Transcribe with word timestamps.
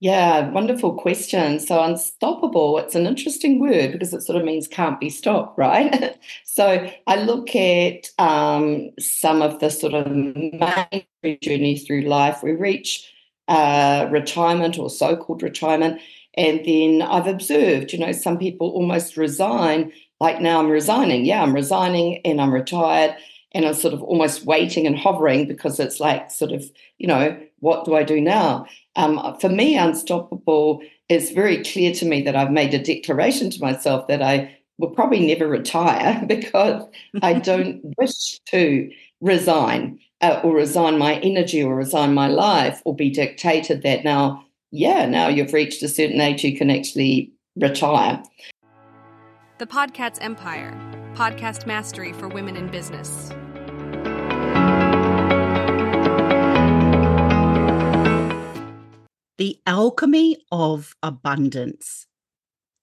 Yeah, 0.00 0.50
wonderful 0.50 0.94
question. 0.94 1.58
So, 1.58 1.82
unstoppable, 1.82 2.78
it's 2.78 2.94
an 2.94 3.06
interesting 3.06 3.58
word 3.58 3.90
because 3.92 4.14
it 4.14 4.22
sort 4.22 4.38
of 4.38 4.44
means 4.44 4.68
can't 4.68 5.00
be 5.00 5.10
stopped, 5.10 5.58
right? 5.58 6.16
so, 6.44 6.88
I 7.08 7.16
look 7.22 7.56
at 7.56 8.08
um, 8.18 8.90
some 9.00 9.42
of 9.42 9.58
the 9.58 9.70
sort 9.70 9.94
of 9.94 10.06
main 10.06 11.04
journey 11.42 11.76
through 11.78 12.02
life. 12.02 12.44
We 12.44 12.52
reach 12.52 13.12
uh, 13.48 14.06
retirement 14.10 14.78
or 14.78 14.88
so 14.88 15.16
called 15.16 15.42
retirement. 15.42 16.00
And 16.34 16.64
then 16.64 17.02
I've 17.02 17.26
observed, 17.26 17.92
you 17.92 17.98
know, 17.98 18.12
some 18.12 18.38
people 18.38 18.68
almost 18.70 19.16
resign, 19.16 19.92
like 20.20 20.40
now 20.40 20.60
I'm 20.60 20.68
resigning. 20.68 21.24
Yeah, 21.24 21.42
I'm 21.42 21.54
resigning 21.54 22.20
and 22.24 22.40
I'm 22.40 22.54
retired 22.54 23.16
and 23.52 23.64
I'm 23.66 23.74
sort 23.74 23.94
of 23.94 24.02
almost 24.02 24.44
waiting 24.44 24.86
and 24.86 24.96
hovering 24.96 25.46
because 25.48 25.80
it's 25.80 25.98
like 25.98 26.30
sort 26.30 26.52
of, 26.52 26.64
you 26.98 27.06
know, 27.08 27.40
what 27.60 27.84
do 27.84 27.96
I 27.96 28.02
do 28.04 28.20
now? 28.20 28.66
Um, 28.98 29.36
for 29.40 29.48
me, 29.48 29.76
unstoppable 29.76 30.82
is 31.08 31.30
very 31.30 31.62
clear 31.62 31.94
to 31.94 32.04
me 32.04 32.20
that 32.22 32.36
I've 32.36 32.50
made 32.50 32.74
a 32.74 32.82
declaration 32.82 33.48
to 33.50 33.60
myself 33.60 34.08
that 34.08 34.20
I 34.20 34.54
will 34.76 34.90
probably 34.90 35.26
never 35.26 35.48
retire 35.48 36.22
because 36.26 36.84
I 37.22 37.34
don't 37.34 37.80
wish 37.98 38.40
to 38.46 38.90
resign 39.20 40.00
uh, 40.20 40.40
or 40.42 40.54
resign 40.54 40.98
my 40.98 41.14
energy 41.20 41.62
or 41.62 41.76
resign 41.76 42.12
my 42.12 42.26
life 42.26 42.82
or 42.84 42.94
be 42.94 43.08
dictated 43.08 43.82
that 43.82 44.04
now, 44.04 44.44
yeah, 44.72 45.06
now 45.06 45.28
you've 45.28 45.52
reached 45.52 45.82
a 45.82 45.88
certain 45.88 46.20
age, 46.20 46.44
you 46.44 46.58
can 46.58 46.68
actually 46.68 47.32
retire. 47.56 48.22
The 49.58 49.66
Podcast's 49.66 50.18
Empire 50.20 50.76
Podcast 51.14 51.66
Mastery 51.66 52.12
for 52.12 52.28
Women 52.28 52.56
in 52.56 52.68
Business. 52.68 53.32
The 59.38 59.60
Alchemy 59.68 60.36
of 60.50 60.96
Abundance. 61.00 62.08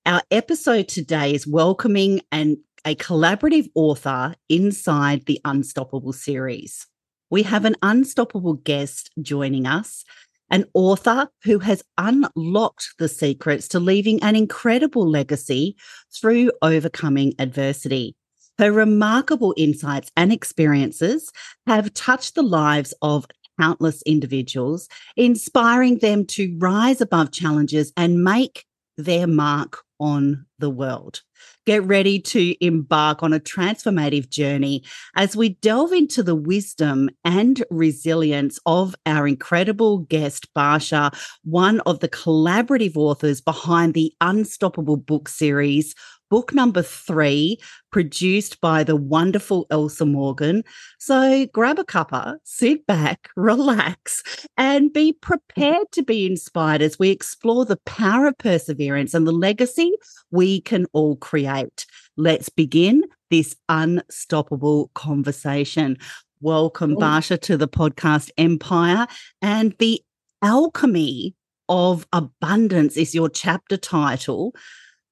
Our 0.06 0.22
episode 0.32 0.88
today 0.88 1.34
is 1.34 1.46
welcoming 1.46 2.22
and 2.32 2.60
a 2.86 2.96
collaborative 2.96 3.68
author 3.76 4.36
inside 4.48 5.26
the 5.26 5.42
Unstoppable 5.44 6.14
series. 6.14 6.88
We 7.30 7.44
have 7.44 7.66
an 7.66 7.76
unstoppable 7.82 8.54
guest 8.54 9.10
joining 9.22 9.68
us, 9.68 10.06
an 10.50 10.64
author 10.74 11.28
who 11.44 11.60
has 11.60 11.84
unlocked 11.98 12.94
the 13.00 13.10
secrets 13.10 13.68
to 13.68 13.82
leaving 13.82 14.24
an 14.24 14.38
incredible 14.38 15.06
legacy 15.06 15.76
through 16.16 16.54
overcoming 16.62 17.34
adversity. 17.38 18.16
Her 18.60 18.72
remarkable 18.72 19.54
insights 19.58 20.10
and 20.16 20.32
experiences 20.32 21.34
have 21.68 21.94
touched 21.94 22.36
the 22.36 22.44
lives 22.44 22.94
of 23.02 23.26
countless 23.60 24.02
individuals, 24.04 24.88
inspiring 25.16 26.00
them 26.00 26.26
to 26.26 26.56
rise 26.60 27.02
above 27.02 27.32
challenges 27.32 27.92
and 27.98 28.24
make 28.24 28.66
their 28.98 29.28
mark 29.28 29.84
on 30.00 30.46
the 30.60 30.70
world. 30.70 31.22
Get 31.66 31.84
ready 31.84 32.20
to 32.20 32.66
embark 32.66 33.24
on 33.24 33.34
a 33.34 33.40
transformative 33.40 34.30
journey 34.30 34.84
as 35.16 35.36
we 35.36 35.50
delve 35.62 35.94
into 35.94 36.22
the 36.24 36.36
wisdom 36.36 37.10
and 37.24 37.64
resilience 37.70 38.60
of 38.66 38.96
our 39.06 39.28
incredible 39.28 40.00
guest, 40.00 40.54
Bacha, 40.54 41.12
one 41.44 41.80
of 41.82 42.00
the 42.00 42.10
collaborative 42.10 42.96
authors 42.96 43.42
behind 43.42 43.94
the 43.94 44.14
Unstoppable 44.22 44.98
book 44.98 45.28
series, 45.28 45.96
book 46.36 46.54
number 46.54 46.82
three, 46.82 47.58
produced 47.94 48.60
by 48.60 48.84
the 48.84 48.98
wonderful 48.98 49.66
Elsa 49.72 50.06
Morgan. 50.06 50.66
So 51.00 51.46
grab 51.54 51.80
a 51.80 51.86
cuppa, 51.86 52.36
sit 52.44 52.86
back, 52.86 53.30
relax, 53.38 54.22
and 54.58 54.92
be 54.92 55.14
prepared 55.14 55.90
to 55.94 56.04
be 56.04 56.26
inspired 56.26 56.82
as 56.82 57.00
we 57.00 57.10
explore 57.10 57.64
the 57.64 57.80
power 57.86 58.28
of 58.28 58.38
perseverance 58.38 59.14
and 59.14 59.26
the 59.26 59.32
legacy 59.32 59.94
we 60.30 60.60
can 60.60 60.88
all 60.92 61.16
create. 61.16 61.86
Let's 62.18 62.50
begin 62.50 63.06
this 63.32 63.56
unstoppable 63.70 64.92
conversation. 64.94 65.98
Welcome, 66.42 66.96
Bacha, 66.96 67.38
to 67.38 67.56
the 67.56 67.70
podcast 67.70 68.30
Empire 68.38 69.08
and 69.42 69.74
the 69.80 70.02
alchemy 70.42 71.34
of 71.70 72.06
abundance 72.12 72.98
is 72.98 73.16
your 73.16 73.30
chapter 73.30 73.78
title. 73.78 74.54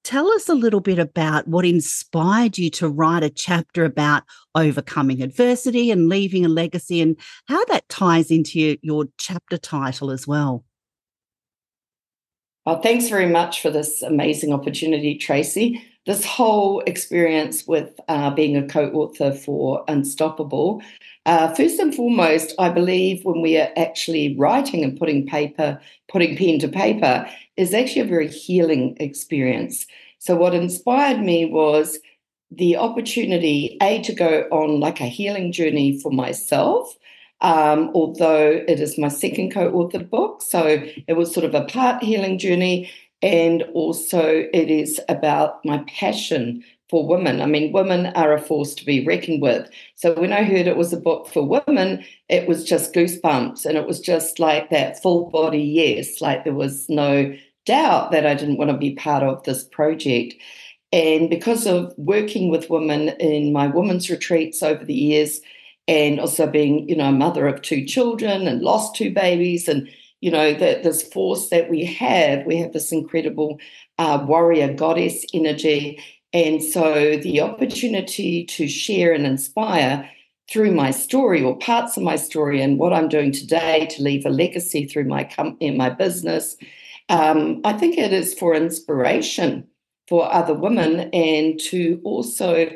Tell 0.03 0.29
us 0.31 0.49
a 0.49 0.55
little 0.55 0.81
bit 0.81 0.99
about 0.99 1.47
what 1.47 1.65
inspired 1.65 2.57
you 2.57 2.69
to 2.71 2.89
write 2.89 3.23
a 3.23 3.29
chapter 3.29 3.85
about 3.85 4.23
overcoming 4.53 5.21
adversity 5.21 5.91
and 5.91 6.09
leaving 6.09 6.45
a 6.45 6.49
legacy 6.49 7.01
and 7.01 7.15
how 7.47 7.63
that 7.65 7.87
ties 7.87 8.29
into 8.29 8.59
your, 8.59 8.75
your 8.81 9.05
chapter 9.17 9.57
title 9.57 10.11
as 10.11 10.27
well. 10.27 10.65
Well, 12.65 12.81
thanks 12.81 13.09
very 13.09 13.27
much 13.27 13.61
for 13.61 13.69
this 13.69 14.01
amazing 14.01 14.53
opportunity, 14.53 15.17
Tracey. 15.17 15.81
This 16.05 16.25
whole 16.25 16.81
experience 16.81 17.65
with 17.65 17.97
uh, 18.09 18.29
being 18.31 18.57
a 18.57 18.67
co 18.67 18.89
author 18.91 19.31
for 19.31 19.85
Unstoppable, 19.87 20.81
uh, 21.25 21.53
first 21.53 21.79
and 21.79 21.95
foremost, 21.95 22.53
I 22.59 22.69
believe 22.69 23.23
when 23.23 23.41
we 23.41 23.57
are 23.57 23.69
actually 23.77 24.35
writing 24.37 24.83
and 24.83 24.97
putting 24.97 25.25
paper, 25.25 25.79
putting 26.09 26.35
pen 26.35 26.59
to 26.59 26.67
paper, 26.67 27.25
is 27.57 27.73
actually 27.73 28.01
a 28.01 28.05
very 28.05 28.27
healing 28.27 28.95
experience. 28.99 29.85
So, 30.19 30.35
what 30.35 30.55
inspired 30.55 31.19
me 31.19 31.45
was 31.45 31.99
the 32.55 32.77
opportunity, 32.77 33.77
A, 33.81 34.01
to 34.03 34.13
go 34.13 34.47
on 34.51 34.79
like 34.79 34.99
a 34.99 35.05
healing 35.05 35.51
journey 35.51 35.99
for 35.99 36.11
myself. 36.11 36.95
Um, 37.41 37.91
although 37.93 38.63
it 38.67 38.79
is 38.79 38.97
my 38.97 39.09
second 39.09 39.51
co 39.51 39.69
authored 39.71 40.09
book. 40.09 40.41
So 40.41 40.81
it 41.07 41.17
was 41.17 41.33
sort 41.33 41.45
of 41.45 41.53
a 41.53 41.65
part 41.65 42.01
healing 42.01 42.37
journey. 42.37 42.89
And 43.21 43.63
also, 43.73 44.47
it 44.53 44.69
is 44.69 44.99
about 45.09 45.63
my 45.65 45.83
passion 45.87 46.63
for 46.93 47.07
women. 47.07 47.41
I 47.41 47.47
mean, 47.47 47.71
women 47.71 48.05
are 48.13 48.33
a 48.33 48.39
force 48.39 48.75
to 48.75 48.85
be 48.85 49.03
reckoned 49.03 49.41
with. 49.41 49.67
So 49.95 50.13
when 50.13 50.31
I 50.31 50.43
heard 50.43 50.67
it 50.67 50.77
was 50.77 50.93
a 50.93 50.99
book 50.99 51.27
for 51.27 51.41
women, 51.41 52.05
it 52.29 52.47
was 52.47 52.63
just 52.63 52.93
goosebumps. 52.93 53.65
And 53.65 53.79
it 53.79 53.87
was 53.87 53.99
just 53.99 54.37
like 54.37 54.69
that 54.69 55.01
full 55.01 55.31
body 55.31 55.63
yes. 55.63 56.21
Like 56.21 56.43
there 56.43 56.53
was 56.53 56.87
no 56.89 57.35
doubt 57.65 58.11
that 58.11 58.27
I 58.27 58.35
didn't 58.35 58.57
want 58.57 58.69
to 58.69 58.77
be 58.77 58.93
part 58.93 59.23
of 59.23 59.41
this 59.41 59.63
project. 59.63 60.35
And 60.91 61.31
because 61.31 61.65
of 61.65 61.91
working 61.97 62.51
with 62.51 62.69
women 62.69 63.09
in 63.19 63.51
my 63.51 63.65
women's 63.65 64.11
retreats 64.11 64.61
over 64.61 64.85
the 64.85 64.93
years, 64.93 65.41
and 65.87 66.19
also 66.19 66.45
being, 66.45 66.87
you 66.87 66.95
know, 66.95 67.09
a 67.09 67.11
mother 67.11 67.47
of 67.47 67.63
two 67.63 67.85
children 67.85 68.47
and 68.47 68.61
lost 68.61 68.95
two 68.95 69.11
babies, 69.11 69.67
and 69.67 69.89
you 70.21 70.31
know, 70.31 70.53
that 70.53 70.83
this 70.83 71.01
force 71.01 71.49
that 71.49 71.69
we 71.71 71.83
have, 71.83 72.45
we 72.45 72.55
have 72.55 72.71
this 72.71 72.93
incredible 72.93 73.59
uh, 73.97 74.23
warrior 74.25 74.73
goddess 74.73 75.25
energy, 75.33 75.99
and 76.33 76.63
so 76.63 77.17
the 77.17 77.41
opportunity 77.41 78.44
to 78.45 78.67
share 78.67 79.13
and 79.13 79.25
inspire 79.25 80.09
through 80.51 80.71
my 80.71 80.91
story 80.91 81.44
or 81.44 81.57
parts 81.57 81.95
of 81.95 82.03
my 82.03 82.16
story 82.16 82.61
and 82.61 82.77
what 82.77 82.91
I'm 82.91 83.07
doing 83.07 83.31
today 83.31 83.88
to 83.91 84.03
leave 84.03 84.25
a 84.25 84.29
legacy 84.29 84.85
through 84.85 85.05
my 85.05 85.23
company 85.23 85.67
and 85.67 85.77
my 85.77 85.89
business, 85.89 86.57
um, 87.09 87.61
I 87.63 87.73
think 87.73 87.97
it 87.97 88.11
is 88.11 88.33
for 88.33 88.53
inspiration 88.55 89.67
for 90.07 90.31
other 90.31 90.53
women 90.53 91.09
and 91.13 91.59
to 91.59 92.01
also 92.03 92.69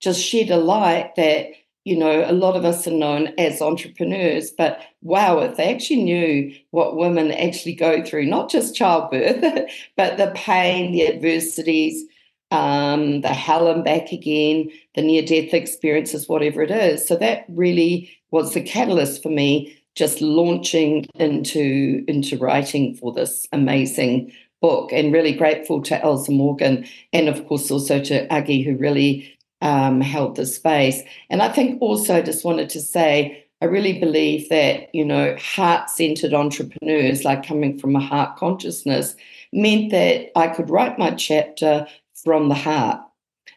just 0.00 0.22
shed 0.22 0.50
a 0.50 0.56
light 0.56 1.14
that 1.16 1.50
you 1.84 1.96
know, 1.96 2.24
a 2.28 2.32
lot 2.32 2.56
of 2.56 2.64
us 2.64 2.86
are 2.86 2.92
known 2.92 3.32
as 3.38 3.62
entrepreneurs, 3.62 4.50
but 4.50 4.82
wow, 5.00 5.38
if 5.38 5.56
they 5.56 5.72
actually 5.74 6.02
knew 6.02 6.54
what 6.72 6.96
women 6.96 7.32
actually 7.32 7.74
go 7.74 8.04
through, 8.04 8.26
not 8.26 8.50
just 8.50 8.76
childbirth, 8.76 9.42
but 9.96 10.18
the 10.18 10.30
pain, 10.34 10.92
the 10.92 11.08
adversities, 11.08 12.04
um, 12.50 13.20
the 13.20 13.28
hell 13.28 13.68
and 13.68 13.84
back 13.84 14.12
again, 14.12 14.70
the 14.94 15.02
near 15.02 15.22
death 15.22 15.54
experiences, 15.54 16.28
whatever 16.28 16.62
it 16.62 16.70
is. 16.70 17.06
So 17.06 17.16
that 17.16 17.44
really 17.48 18.10
was 18.30 18.54
the 18.54 18.62
catalyst 18.62 19.22
for 19.22 19.30
me 19.30 19.76
just 19.94 20.20
launching 20.20 21.06
into 21.16 22.04
into 22.06 22.38
writing 22.38 22.94
for 22.94 23.12
this 23.12 23.46
amazing 23.52 24.32
book 24.60 24.92
and 24.92 25.12
really 25.12 25.32
grateful 25.32 25.82
to 25.82 26.00
Elsa 26.02 26.30
Morgan 26.30 26.86
and 27.12 27.28
of 27.28 27.46
course 27.46 27.70
also 27.70 28.00
to 28.04 28.32
Aggie 28.32 28.62
who 28.62 28.76
really 28.76 29.36
um, 29.62 30.00
held 30.00 30.36
the 30.36 30.46
space. 30.46 31.02
And 31.28 31.42
I 31.42 31.48
think 31.48 31.80
also 31.82 32.22
just 32.22 32.44
wanted 32.44 32.70
to 32.70 32.80
say 32.80 33.44
I 33.62 33.66
really 33.66 33.98
believe 33.98 34.48
that, 34.48 34.94
you 34.94 35.04
know, 35.04 35.36
heart 35.36 35.90
centered 35.90 36.32
entrepreneurs, 36.32 37.24
like 37.24 37.46
coming 37.46 37.78
from 37.78 37.94
a 37.94 38.00
heart 38.00 38.36
consciousness, 38.36 39.14
meant 39.52 39.90
that 39.90 40.30
I 40.34 40.48
could 40.48 40.70
write 40.70 40.98
my 40.98 41.10
chapter 41.10 41.86
from 42.24 42.48
the 42.48 42.54
heart. 42.54 43.00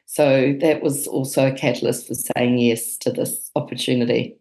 So 0.05 0.55
that 0.61 0.81
was 0.81 1.07
also 1.07 1.47
a 1.47 1.51
catalyst 1.51 2.07
for 2.07 2.13
saying 2.13 2.57
yes 2.59 2.97
to 2.97 3.11
this 3.11 3.51
opportunity. 3.55 4.37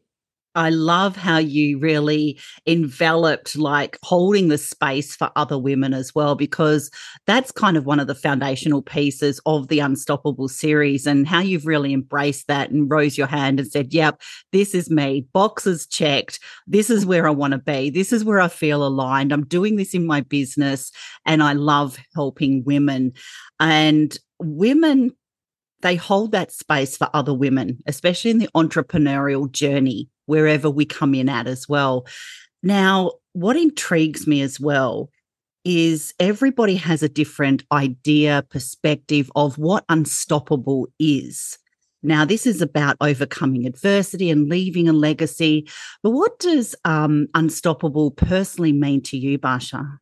I 0.55 0.71
love 0.71 1.17
how 1.17 1.39
you 1.39 1.79
really 1.79 2.39
enveloped 2.67 3.57
like 3.57 3.99
holding 4.03 4.49
the 4.49 4.59
space 4.59 5.17
for 5.17 5.31
other 5.35 5.59
women 5.59 5.95
as 5.95 6.15
well, 6.15 6.35
because 6.35 6.91
that's 7.27 7.53
kind 7.53 7.77
of 7.77 7.87
one 7.87 8.01
of 8.01 8.07
the 8.07 8.15
foundational 8.15 8.83
pieces 8.83 9.41
of 9.47 9.69
the 9.69 9.81
Unstoppable 9.81 10.49
series 10.49 11.07
and 11.07 11.27
how 11.27 11.41
you've 11.41 11.67
really 11.67 11.93
embraced 11.93 12.49
that 12.49 12.71
and 12.71 12.91
rose 12.91 13.17
your 13.17 13.27
hand 13.27 13.61
and 13.61 13.71
said, 13.71 13.95
Yep, 13.95 14.21
this 14.53 14.75
is 14.75 14.91
me. 14.91 15.27
Boxes 15.33 15.87
checked. 15.87 16.39
This 16.67 16.91
is 16.91 17.07
where 17.07 17.27
I 17.27 17.31
want 17.31 17.53
to 17.53 17.59
be. 17.59 17.91
This 17.91 18.13
is 18.13 18.25
where 18.25 18.41
I 18.41 18.49
feel 18.49 18.87
aligned. 18.87 19.33
I'm 19.33 19.47
doing 19.47 19.77
this 19.77 19.95
in 19.95 20.07
my 20.07 20.21
business 20.21 20.93
and 21.25 21.43
I 21.43 21.55
love 21.55 21.99
helping 22.15 22.63
women. 22.65 23.13
And 23.59 24.17
women 24.39 25.13
they 25.83 25.97
hold 25.97 26.31
that 26.31 26.53
space 26.53 26.97
for 26.97 27.11
other 27.13 27.35
women, 27.35 27.79
especially 27.87 28.31
in 28.31 28.39
the 28.39 28.49
entrepreneurial 28.55 29.51
journey 29.51 30.09
wherever 30.27 30.71
we 30.71 30.85
come 30.85 31.15
in 31.15 31.29
at 31.29 31.47
as 31.47 31.69
well. 31.69 32.07
Now, 32.63 33.13
what 33.33 33.57
intrigues 33.57 34.27
me 34.27 34.43
as 34.43 34.61
well 34.61 35.11
is 35.65 36.13
everybody 36.19 36.75
has 36.77 37.03
a 37.03 37.09
different 37.09 37.65
idea, 37.73 38.45
perspective 38.51 39.31
of 39.37 39.59
what 39.59 39.85
unstoppable 39.89 40.89
is. 40.99 41.59
Now, 42.03 42.25
this 42.25 42.47
is 42.47 42.61
about 42.61 42.97
overcoming 43.01 43.65
adversity 43.65 44.29
and 44.29 44.49
leaving 44.49 44.89
a 44.89 44.93
legacy. 44.93 45.69
But 46.03 46.11
what 46.11 46.39
does 46.41 46.75
um, 46.85 47.29
unstoppable 47.35 48.11
personally 48.11 48.73
mean 48.73 49.03
to 49.03 49.17
you, 49.17 49.39
Bacha? 49.39 50.01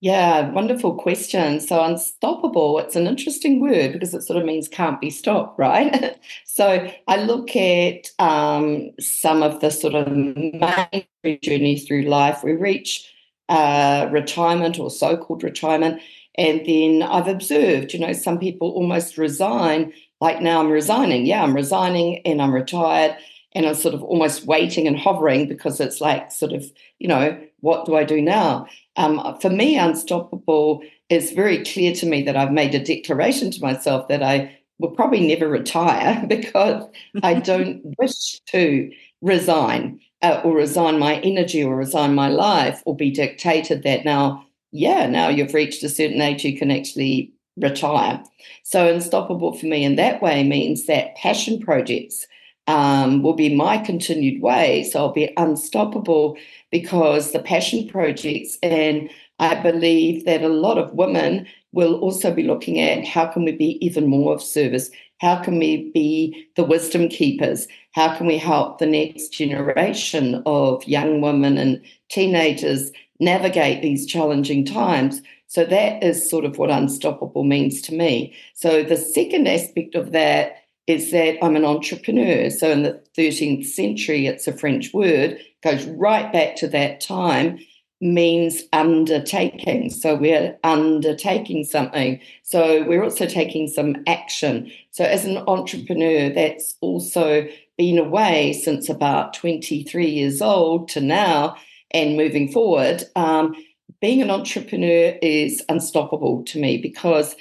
Yeah, 0.00 0.50
wonderful 0.52 0.94
question. 0.94 1.58
So, 1.58 1.82
unstoppable, 1.82 2.78
it's 2.78 2.94
an 2.94 3.08
interesting 3.08 3.60
word 3.60 3.92
because 3.94 4.14
it 4.14 4.22
sort 4.22 4.38
of 4.38 4.44
means 4.46 4.68
can't 4.68 5.00
be 5.00 5.10
stopped, 5.10 5.58
right? 5.58 6.16
so, 6.44 6.88
I 7.08 7.16
look 7.24 7.56
at 7.56 8.08
um, 8.20 8.90
some 9.00 9.42
of 9.42 9.60
the 9.60 9.70
sort 9.70 9.94
of 9.94 10.06
main 10.14 11.40
journeys 11.42 11.84
through 11.84 12.02
life. 12.02 12.44
We 12.44 12.52
reach 12.52 13.12
uh, 13.48 14.08
retirement 14.12 14.78
or 14.78 14.90
so 14.90 15.16
called 15.16 15.42
retirement. 15.42 16.00
And 16.36 16.64
then 16.64 17.02
I've 17.02 17.26
observed, 17.26 17.92
you 17.92 17.98
know, 17.98 18.12
some 18.12 18.38
people 18.38 18.70
almost 18.70 19.18
resign, 19.18 19.92
like 20.20 20.40
now 20.40 20.60
I'm 20.60 20.70
resigning. 20.70 21.26
Yeah, 21.26 21.42
I'm 21.42 21.56
resigning 21.56 22.20
and 22.24 22.40
I'm 22.40 22.54
retired 22.54 23.16
and 23.54 23.66
I'm 23.66 23.74
sort 23.74 23.94
of 23.94 24.02
almost 24.02 24.46
waiting 24.46 24.86
and 24.86 24.98
hovering 24.98 25.48
because 25.48 25.80
it's 25.80 26.00
like 26.00 26.30
sort 26.30 26.52
of, 26.52 26.64
you 26.98 27.08
know, 27.08 27.40
what 27.60 27.86
do 27.86 27.96
I 27.96 28.04
do 28.04 28.20
now? 28.20 28.66
Um, 28.96 29.36
for 29.40 29.50
me, 29.50 29.78
unstoppable 29.78 30.82
is 31.08 31.32
very 31.32 31.64
clear 31.64 31.94
to 31.94 32.06
me 32.06 32.22
that 32.22 32.36
I've 32.36 32.52
made 32.52 32.74
a 32.74 32.84
declaration 32.84 33.50
to 33.50 33.60
myself 33.60 34.08
that 34.08 34.22
I 34.22 34.58
will 34.78 34.90
probably 34.90 35.26
never 35.26 35.48
retire 35.48 36.24
because 36.28 36.84
I 37.22 37.34
don't 37.34 37.82
wish 37.98 38.40
to 38.48 38.90
resign 39.20 40.00
uh, 40.22 40.40
or 40.44 40.54
resign 40.54 40.98
my 40.98 41.16
energy 41.20 41.62
or 41.62 41.76
resign 41.76 42.14
my 42.14 42.28
life 42.28 42.82
or 42.84 42.94
be 42.94 43.10
dictated 43.10 43.82
that 43.82 44.04
now, 44.04 44.44
yeah, 44.72 45.06
now 45.06 45.28
you've 45.28 45.54
reached 45.54 45.82
a 45.82 45.88
certain 45.88 46.20
age, 46.20 46.44
you 46.44 46.58
can 46.58 46.70
actually 46.70 47.32
retire. 47.56 48.22
So, 48.62 48.92
unstoppable 48.92 49.54
for 49.54 49.66
me 49.66 49.84
in 49.84 49.96
that 49.96 50.22
way 50.22 50.44
means 50.44 50.86
that 50.86 51.16
passion 51.16 51.58
projects 51.58 52.26
um, 52.68 53.22
will 53.22 53.32
be 53.32 53.54
my 53.54 53.78
continued 53.78 54.40
way. 54.40 54.84
So 54.84 55.00
I'll 55.00 55.12
be 55.12 55.32
unstoppable 55.36 56.36
because 56.70 57.32
the 57.32 57.40
passion 57.40 57.88
projects, 57.88 58.58
and 58.62 59.10
I 59.40 59.56
believe 59.56 60.26
that 60.26 60.42
a 60.42 60.48
lot 60.48 60.78
of 60.78 60.92
women 60.92 61.46
will 61.72 61.94
also 62.00 62.32
be 62.32 62.42
looking 62.42 62.78
at 62.78 63.06
how 63.06 63.26
can 63.26 63.44
we 63.44 63.52
be 63.52 63.84
even 63.84 64.06
more 64.06 64.34
of 64.34 64.42
service? 64.42 64.90
How 65.20 65.42
can 65.42 65.58
we 65.58 65.90
be 65.92 66.46
the 66.56 66.64
wisdom 66.64 67.08
keepers? 67.08 67.66
How 67.92 68.14
can 68.16 68.26
we 68.26 68.38
help 68.38 68.78
the 68.78 68.86
next 68.86 69.30
generation 69.30 70.42
of 70.46 70.86
young 70.86 71.20
women 71.20 71.56
and 71.58 71.82
teenagers 72.10 72.90
navigate 73.18 73.82
these 73.82 74.06
challenging 74.06 74.64
times? 74.64 75.22
So 75.46 75.64
that 75.64 76.02
is 76.02 76.28
sort 76.28 76.44
of 76.44 76.58
what 76.58 76.70
unstoppable 76.70 77.44
means 77.44 77.80
to 77.82 77.94
me. 77.94 78.34
So 78.54 78.82
the 78.82 78.96
second 78.96 79.48
aspect 79.48 79.94
of 79.94 80.12
that 80.12 80.56
is 80.88 81.10
that 81.10 81.36
I'm 81.44 81.54
an 81.54 81.66
entrepreneur. 81.66 82.48
So 82.48 82.70
in 82.70 82.82
the 82.82 83.00
13th 83.16 83.66
century, 83.66 84.26
it's 84.26 84.48
a 84.48 84.56
French 84.56 84.94
word, 84.94 85.38
goes 85.62 85.84
right 85.84 86.32
back 86.32 86.56
to 86.56 86.68
that 86.68 87.02
time, 87.02 87.58
means 88.00 88.62
undertaking. 88.72 89.90
So 89.90 90.14
we're 90.14 90.58
undertaking 90.64 91.64
something. 91.64 92.20
So 92.42 92.84
we're 92.84 93.04
also 93.04 93.26
taking 93.26 93.68
some 93.68 93.96
action. 94.06 94.72
So 94.90 95.04
as 95.04 95.26
an 95.26 95.36
entrepreneur, 95.46 96.30
that's 96.32 96.74
also 96.80 97.46
been 97.76 97.98
away 97.98 98.54
since 98.54 98.88
about 98.88 99.34
23 99.34 100.06
years 100.08 100.40
old 100.40 100.88
to 100.90 101.02
now 101.02 101.56
and 101.90 102.16
moving 102.16 102.50
forward. 102.50 103.04
Um, 103.14 103.54
being 104.00 104.22
an 104.22 104.30
entrepreneur 104.30 105.18
is 105.20 105.62
unstoppable 105.68 106.44
to 106.44 106.58
me 106.58 106.78
because 106.78 107.36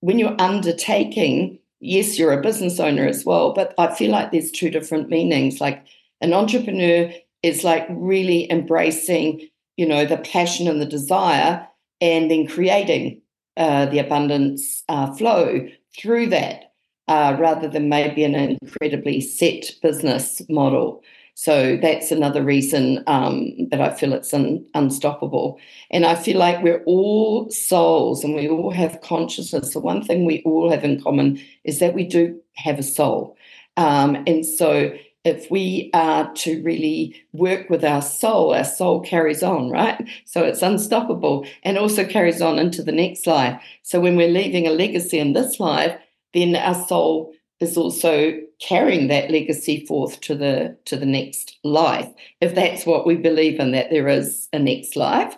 when 0.00 0.18
you're 0.18 0.40
undertaking, 0.40 1.57
yes, 1.80 2.18
you're 2.18 2.32
a 2.32 2.42
business 2.42 2.80
owner 2.80 3.06
as 3.06 3.24
well, 3.24 3.52
but 3.52 3.74
I 3.78 3.94
feel 3.94 4.10
like 4.10 4.32
there's 4.32 4.50
two 4.50 4.70
different 4.70 5.08
meanings. 5.08 5.60
Like 5.60 5.84
an 6.20 6.32
entrepreneur 6.32 7.12
is 7.42 7.64
like 7.64 7.86
really 7.90 8.50
embracing, 8.50 9.48
you 9.76 9.86
know, 9.86 10.04
the 10.04 10.18
passion 10.18 10.68
and 10.68 10.80
the 10.80 10.86
desire 10.86 11.66
and 12.00 12.30
then 12.30 12.46
creating 12.46 13.20
uh, 13.56 13.86
the 13.86 13.98
abundance 13.98 14.82
uh, 14.88 15.12
flow 15.14 15.68
through 15.96 16.28
that 16.28 16.72
uh, 17.08 17.36
rather 17.38 17.68
than 17.68 17.88
maybe 17.88 18.24
an 18.24 18.34
incredibly 18.34 19.20
set 19.20 19.72
business 19.82 20.42
model. 20.48 21.02
So 21.38 21.78
that's 21.80 22.10
another 22.10 22.42
reason 22.42 23.04
um, 23.06 23.68
that 23.70 23.80
I 23.80 23.94
feel 23.94 24.12
it's 24.12 24.34
un- 24.34 24.66
unstoppable. 24.74 25.60
And 25.88 26.04
I 26.04 26.16
feel 26.16 26.36
like 26.36 26.64
we're 26.64 26.82
all 26.82 27.48
souls 27.48 28.24
and 28.24 28.34
we 28.34 28.48
all 28.48 28.72
have 28.72 29.00
consciousness. 29.02 29.72
The 29.72 29.78
one 29.78 30.02
thing 30.02 30.24
we 30.24 30.42
all 30.44 30.68
have 30.68 30.82
in 30.82 31.00
common 31.00 31.40
is 31.62 31.78
that 31.78 31.94
we 31.94 32.02
do 32.02 32.40
have 32.56 32.80
a 32.80 32.82
soul. 32.82 33.36
Um, 33.76 34.24
and 34.26 34.44
so 34.44 34.92
if 35.22 35.48
we 35.48 35.90
are 35.94 36.28
to 36.38 36.60
really 36.64 37.14
work 37.32 37.70
with 37.70 37.84
our 37.84 38.02
soul, 38.02 38.52
our 38.52 38.64
soul 38.64 39.00
carries 39.00 39.44
on, 39.44 39.70
right? 39.70 40.08
So 40.24 40.42
it's 40.42 40.62
unstoppable 40.62 41.46
and 41.62 41.78
also 41.78 42.04
carries 42.04 42.42
on 42.42 42.58
into 42.58 42.82
the 42.82 42.90
next 42.90 43.28
life. 43.28 43.62
So 43.84 44.00
when 44.00 44.16
we're 44.16 44.26
leaving 44.26 44.66
a 44.66 44.70
legacy 44.70 45.20
in 45.20 45.34
this 45.34 45.60
life, 45.60 45.96
then 46.34 46.56
our 46.56 46.74
soul 46.74 47.32
is 47.60 47.76
also 47.76 48.38
carrying 48.60 49.08
that 49.08 49.30
legacy 49.30 49.84
forth 49.86 50.20
to 50.20 50.34
the 50.34 50.76
to 50.84 50.96
the 50.96 51.06
next 51.06 51.58
life 51.64 52.08
if 52.40 52.54
that's 52.54 52.86
what 52.86 53.06
we 53.06 53.16
believe 53.16 53.58
in 53.58 53.72
that 53.72 53.90
there 53.90 54.08
is 54.08 54.48
a 54.52 54.58
next 54.58 54.96
life. 54.96 55.36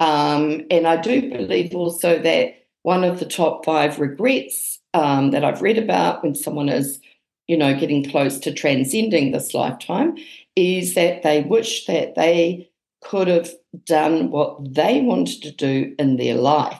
Um, 0.00 0.62
and 0.70 0.86
i 0.86 0.96
do 0.96 1.30
believe 1.30 1.74
also 1.74 2.18
that 2.18 2.54
one 2.82 3.04
of 3.04 3.20
the 3.20 3.26
top 3.26 3.64
five 3.64 4.00
regrets 4.00 4.80
um, 4.94 5.30
that 5.30 5.44
i've 5.44 5.62
read 5.62 5.78
about 5.78 6.22
when 6.22 6.34
someone 6.34 6.68
is 6.68 6.98
you 7.46 7.56
know 7.56 7.78
getting 7.78 8.08
close 8.10 8.38
to 8.40 8.52
transcending 8.52 9.30
this 9.30 9.54
lifetime 9.54 10.16
is 10.56 10.94
that 10.94 11.22
they 11.22 11.42
wish 11.42 11.86
that 11.86 12.14
they 12.14 12.68
could 13.02 13.28
have 13.28 13.50
done 13.84 14.30
what 14.30 14.74
they 14.74 15.00
wanted 15.00 15.42
to 15.42 15.50
do 15.50 15.94
in 15.98 16.16
their 16.16 16.34
life. 16.34 16.78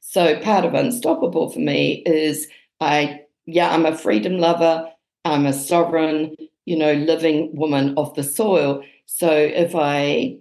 So 0.00 0.38
part 0.40 0.64
of 0.64 0.74
unstoppable 0.74 1.50
for 1.50 1.58
me 1.58 2.02
is 2.06 2.48
i 2.80 3.20
yeah, 3.46 3.72
I'm 3.72 3.86
a 3.86 3.96
freedom 3.96 4.38
lover. 4.38 4.90
I'm 5.24 5.46
a 5.46 5.52
sovereign, 5.52 6.36
you 6.64 6.76
know, 6.76 6.92
living 6.92 7.54
woman 7.54 7.94
of 7.96 8.14
the 8.14 8.22
soil. 8.22 8.82
So 9.06 9.30
if 9.30 9.74
I 9.74 10.38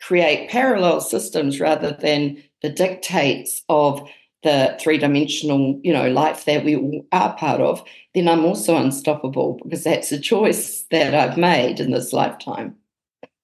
create 0.00 0.50
parallel 0.50 1.00
systems 1.00 1.60
rather 1.60 1.92
than 1.92 2.42
the 2.62 2.70
dictates 2.70 3.62
of 3.68 4.08
the 4.42 4.76
three 4.80 4.98
dimensional, 4.98 5.80
you 5.82 5.92
know, 5.92 6.08
life 6.08 6.44
that 6.44 6.64
we 6.64 6.76
all 6.76 7.06
are 7.12 7.36
part 7.36 7.60
of, 7.60 7.82
then 8.14 8.28
I'm 8.28 8.44
also 8.44 8.76
unstoppable 8.76 9.58
because 9.62 9.84
that's 9.84 10.12
a 10.12 10.20
choice 10.20 10.84
that 10.90 11.14
I've 11.14 11.36
made 11.36 11.80
in 11.80 11.90
this 11.90 12.12
lifetime. 12.12 12.76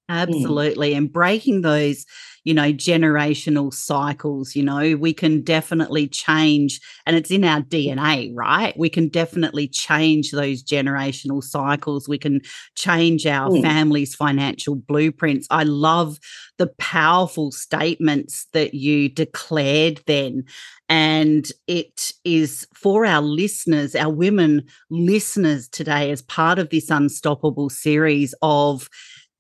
Hmm. 0.09 0.17
Absolutely. 0.17 0.93
Mm. 0.93 0.97
And 0.97 1.13
breaking 1.13 1.61
those 1.63 2.07
you 2.45 2.53
know, 2.53 2.73
generational 2.73 3.73
cycles. 3.73 4.55
You 4.55 4.63
know, 4.63 4.97
we 4.97 5.13
can 5.13 5.41
definitely 5.41 6.07
change, 6.07 6.81
and 7.07 7.17
it's 7.17 7.31
in 7.31 7.43
our 7.43 7.63
DNA, 7.63 8.31
right? 8.35 8.79
We 8.79 8.91
can 8.91 9.09
definitely 9.09 9.67
change 9.67 10.31
those 10.31 10.63
generational 10.63 11.43
cycles. 11.43 12.07
We 12.07 12.19
can 12.19 12.43
change 12.77 13.27
our 13.27 13.49
mm. 13.49 13.63
family's 13.63 14.15
financial 14.15 14.77
blueprints. 14.77 15.47
I 15.51 15.65
love 15.65 16.19
the 16.59 16.69
powerful 16.79 17.51
statements 17.51 18.47
that 18.53 18.75
you 18.75 19.09
declared 19.09 20.03
then. 20.07 20.45
And 20.91 21.49
it 21.67 22.13
is 22.25 22.67
for 22.75 23.07
our 23.07 23.23
listeners, 23.23 23.95
our 23.97 24.13
women 24.13 24.65
listeners 24.91 25.67
today, 25.67 26.11
as 26.11 26.21
part 26.21 26.59
of 26.59 26.69
this 26.69 26.91
Unstoppable 26.91 27.71
series 27.71 28.35
of 28.43 28.91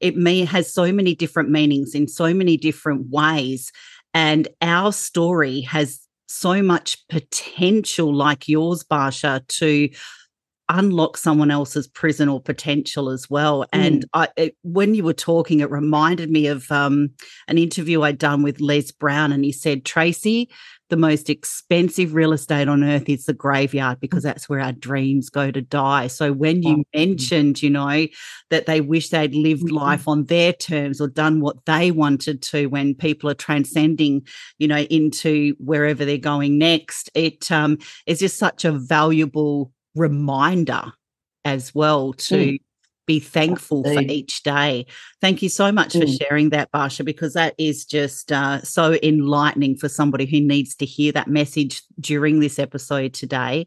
it 0.00 0.16
may 0.16 0.44
has 0.44 0.72
so 0.72 0.92
many 0.92 1.14
different 1.14 1.50
meanings 1.50 1.94
in 1.94 2.08
so 2.08 2.34
many 2.34 2.56
different 2.56 3.10
ways 3.10 3.72
and 4.14 4.48
our 4.62 4.92
story 4.92 5.60
has 5.62 6.00
so 6.28 6.62
much 6.62 7.06
potential 7.08 8.14
like 8.14 8.48
yours 8.48 8.82
Bacha 8.84 9.42
to 9.48 9.88
unlock 10.68 11.16
someone 11.16 11.50
else's 11.50 11.86
prison 11.86 12.28
or 12.28 12.40
potential 12.40 13.10
as 13.10 13.28
well. 13.28 13.60
Mm. 13.64 13.66
And 13.72 14.04
I, 14.14 14.28
it, 14.36 14.56
when 14.62 14.94
you 14.94 15.04
were 15.04 15.12
talking, 15.12 15.60
it 15.60 15.70
reminded 15.70 16.30
me 16.30 16.46
of 16.46 16.70
um, 16.70 17.10
an 17.48 17.58
interview 17.58 18.02
I'd 18.02 18.18
done 18.18 18.42
with 18.42 18.60
Les 18.60 18.90
Brown, 18.90 19.32
and 19.32 19.44
he 19.44 19.52
said, 19.52 19.84
Tracey, 19.84 20.48
the 20.90 20.96
most 20.96 21.30
expensive 21.30 22.14
real 22.14 22.32
estate 22.32 22.68
on 22.68 22.84
earth 22.84 23.08
is 23.08 23.24
the 23.24 23.32
graveyard 23.32 24.00
because 24.00 24.22
mm. 24.22 24.26
that's 24.26 24.48
where 24.48 24.60
our 24.60 24.72
dreams 24.72 25.30
go 25.30 25.50
to 25.50 25.62
die. 25.62 26.06
So 26.08 26.32
when 26.32 26.62
you 26.62 26.78
mm. 26.78 26.84
mentioned, 26.94 27.62
you 27.62 27.70
know, 27.70 28.06
that 28.50 28.66
they 28.66 28.80
wish 28.80 29.08
they'd 29.08 29.34
lived 29.34 29.64
mm-hmm. 29.64 29.76
life 29.76 30.06
on 30.06 30.24
their 30.24 30.52
terms 30.52 31.00
or 31.00 31.08
done 31.08 31.40
what 31.40 31.64
they 31.64 31.90
wanted 31.90 32.42
to 32.42 32.66
when 32.66 32.94
people 32.94 33.30
are 33.30 33.34
transcending, 33.34 34.26
you 34.58 34.68
know, 34.68 34.80
into 34.90 35.54
wherever 35.58 36.04
they're 36.04 36.18
going 36.18 36.58
next, 36.58 37.10
it 37.14 37.50
um, 37.50 37.78
is 38.06 38.18
just 38.18 38.38
such 38.38 38.64
a 38.64 38.72
valuable 38.72 39.72
reminder 39.94 40.92
as 41.44 41.74
well 41.74 42.12
to 42.14 42.36
mm 42.36 42.58
be 43.06 43.20
thankful 43.20 43.82
for 43.82 44.00
each 44.00 44.42
day. 44.42 44.86
Thank 45.20 45.42
you 45.42 45.48
so 45.48 45.70
much 45.70 45.94
mm. 45.94 46.00
for 46.00 46.24
sharing 46.24 46.50
that, 46.50 46.70
Bacha, 46.70 47.04
because 47.04 47.34
that 47.34 47.54
is 47.58 47.84
just 47.84 48.32
uh, 48.32 48.62
so 48.62 48.96
enlightening 49.02 49.76
for 49.76 49.88
somebody 49.88 50.26
who 50.26 50.40
needs 50.40 50.74
to 50.76 50.86
hear 50.86 51.12
that 51.12 51.28
message 51.28 51.82
during 52.00 52.40
this 52.40 52.58
episode 52.58 53.14
today. 53.14 53.66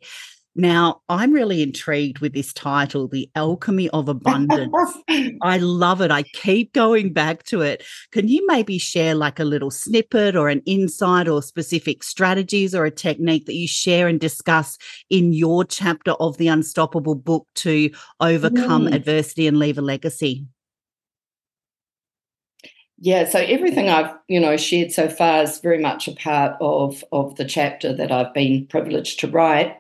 Now, 0.60 1.02
I'm 1.08 1.34
really 1.34 1.62
intrigued 1.62 2.18
with 2.18 2.34
this 2.34 2.52
title, 2.52 3.08
The 3.08 3.30
Alchemy 3.36 3.90
of 3.90 4.10
Abundance. 4.10 4.74
I 5.44 5.60
love 5.60 6.02
it. 6.02 6.10
I 6.10 6.24
keep 6.24 6.74
going 6.74 7.14
back 7.14 7.44
to 7.44 7.62
it. 7.62 7.84
Can 8.12 8.28
you 8.28 8.44
maybe 8.48 8.80
share 8.80 9.14
like 9.14 9.40
a 9.40 9.44
little 9.44 9.70
snippet 9.70 10.36
or 10.36 10.50
an 10.50 10.64
insight 10.66 11.28
or 11.28 11.44
specific 11.44 12.02
strategies 12.02 12.74
or 12.74 12.86
a 12.86 12.92
technique 12.92 13.46
that 13.46 13.54
you 13.54 13.68
share 13.68 14.08
and 14.08 14.20
discuss 14.20 14.80
in 15.12 15.32
your 15.32 15.64
chapter 15.64 16.14
of 16.14 16.38
the 16.38 16.48
Unstoppable 16.48 17.14
book 17.14 17.46
to 17.54 17.92
overcome 18.20 18.88
mm. 18.88 18.96
adversity 18.96 19.46
and 19.46 19.60
leave 19.60 19.78
a 19.78 19.82
legacy? 19.82 20.48
Yeah, 23.00 23.30
so 23.30 23.38
everything 23.38 23.90
I've 23.90 24.12
you 24.28 24.40
know 24.40 24.58
shared 24.58 24.92
so 24.92 25.08
far 25.08 25.44
is 25.44 25.60
very 25.60 25.78
much 25.78 26.08
a 26.08 26.16
part 26.16 26.58
of 26.60 27.04
of 27.12 27.36
the 27.36 27.46
chapter 27.46 27.94
that 27.94 28.12
I've 28.12 28.34
been 28.34 28.66
privileged 28.66 29.20
to 29.20 29.28
write. 29.28 29.78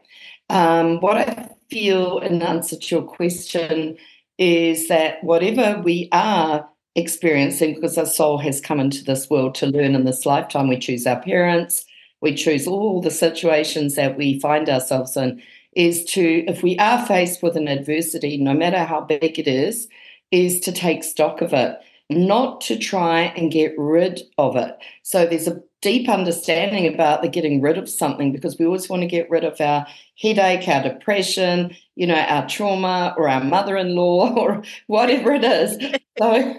Um, 0.49 0.99
what 0.99 1.17
I 1.17 1.49
feel 1.69 2.19
in 2.19 2.41
answer 2.41 2.77
to 2.77 2.95
your 2.95 3.03
question 3.03 3.97
is 4.37 4.87
that 4.87 5.23
whatever 5.23 5.81
we 5.81 6.09
are 6.11 6.67
experiencing, 6.95 7.75
because 7.75 7.97
our 7.97 8.05
soul 8.05 8.37
has 8.39 8.61
come 8.61 8.79
into 8.79 9.03
this 9.03 9.29
world 9.29 9.55
to 9.55 9.67
learn 9.67 9.95
in 9.95 10.05
this 10.05 10.25
lifetime, 10.25 10.67
we 10.67 10.77
choose 10.77 11.05
our 11.05 11.21
parents, 11.21 11.85
we 12.21 12.33
choose 12.33 12.67
all 12.67 13.01
the 13.01 13.11
situations 13.11 13.95
that 13.95 14.17
we 14.17 14.39
find 14.39 14.69
ourselves 14.69 15.15
in, 15.15 15.41
is 15.75 16.03
to, 16.05 16.43
if 16.47 16.63
we 16.63 16.77
are 16.79 17.05
faced 17.05 17.43
with 17.43 17.55
an 17.55 17.67
adversity, 17.67 18.37
no 18.37 18.53
matter 18.53 18.83
how 18.83 19.01
big 19.01 19.37
it 19.37 19.47
is, 19.47 19.87
is 20.31 20.59
to 20.61 20.71
take 20.71 21.03
stock 21.03 21.41
of 21.41 21.53
it 21.53 21.77
not 22.09 22.61
to 22.61 22.77
try 22.77 23.21
and 23.35 23.51
get 23.51 23.73
rid 23.77 24.21
of 24.37 24.55
it. 24.55 24.77
So 25.03 25.25
there's 25.25 25.47
a 25.47 25.61
deep 25.81 26.09
understanding 26.09 26.91
about 26.91 27.21
the 27.21 27.27
getting 27.27 27.61
rid 27.61 27.77
of 27.77 27.89
something 27.89 28.31
because 28.31 28.57
we 28.57 28.65
always 28.65 28.89
want 28.89 29.01
to 29.01 29.07
get 29.07 29.29
rid 29.29 29.43
of 29.43 29.59
our 29.59 29.85
headache, 30.19 30.67
our 30.67 30.83
depression, 30.83 31.75
you 31.95 32.07
know, 32.07 32.15
our 32.15 32.47
trauma 32.47 33.13
or 33.17 33.29
our 33.29 33.43
mother-in-law 33.43 34.33
or 34.37 34.63
whatever 34.87 35.33
it 35.33 35.43
is. 35.43 35.77
So 36.17 36.55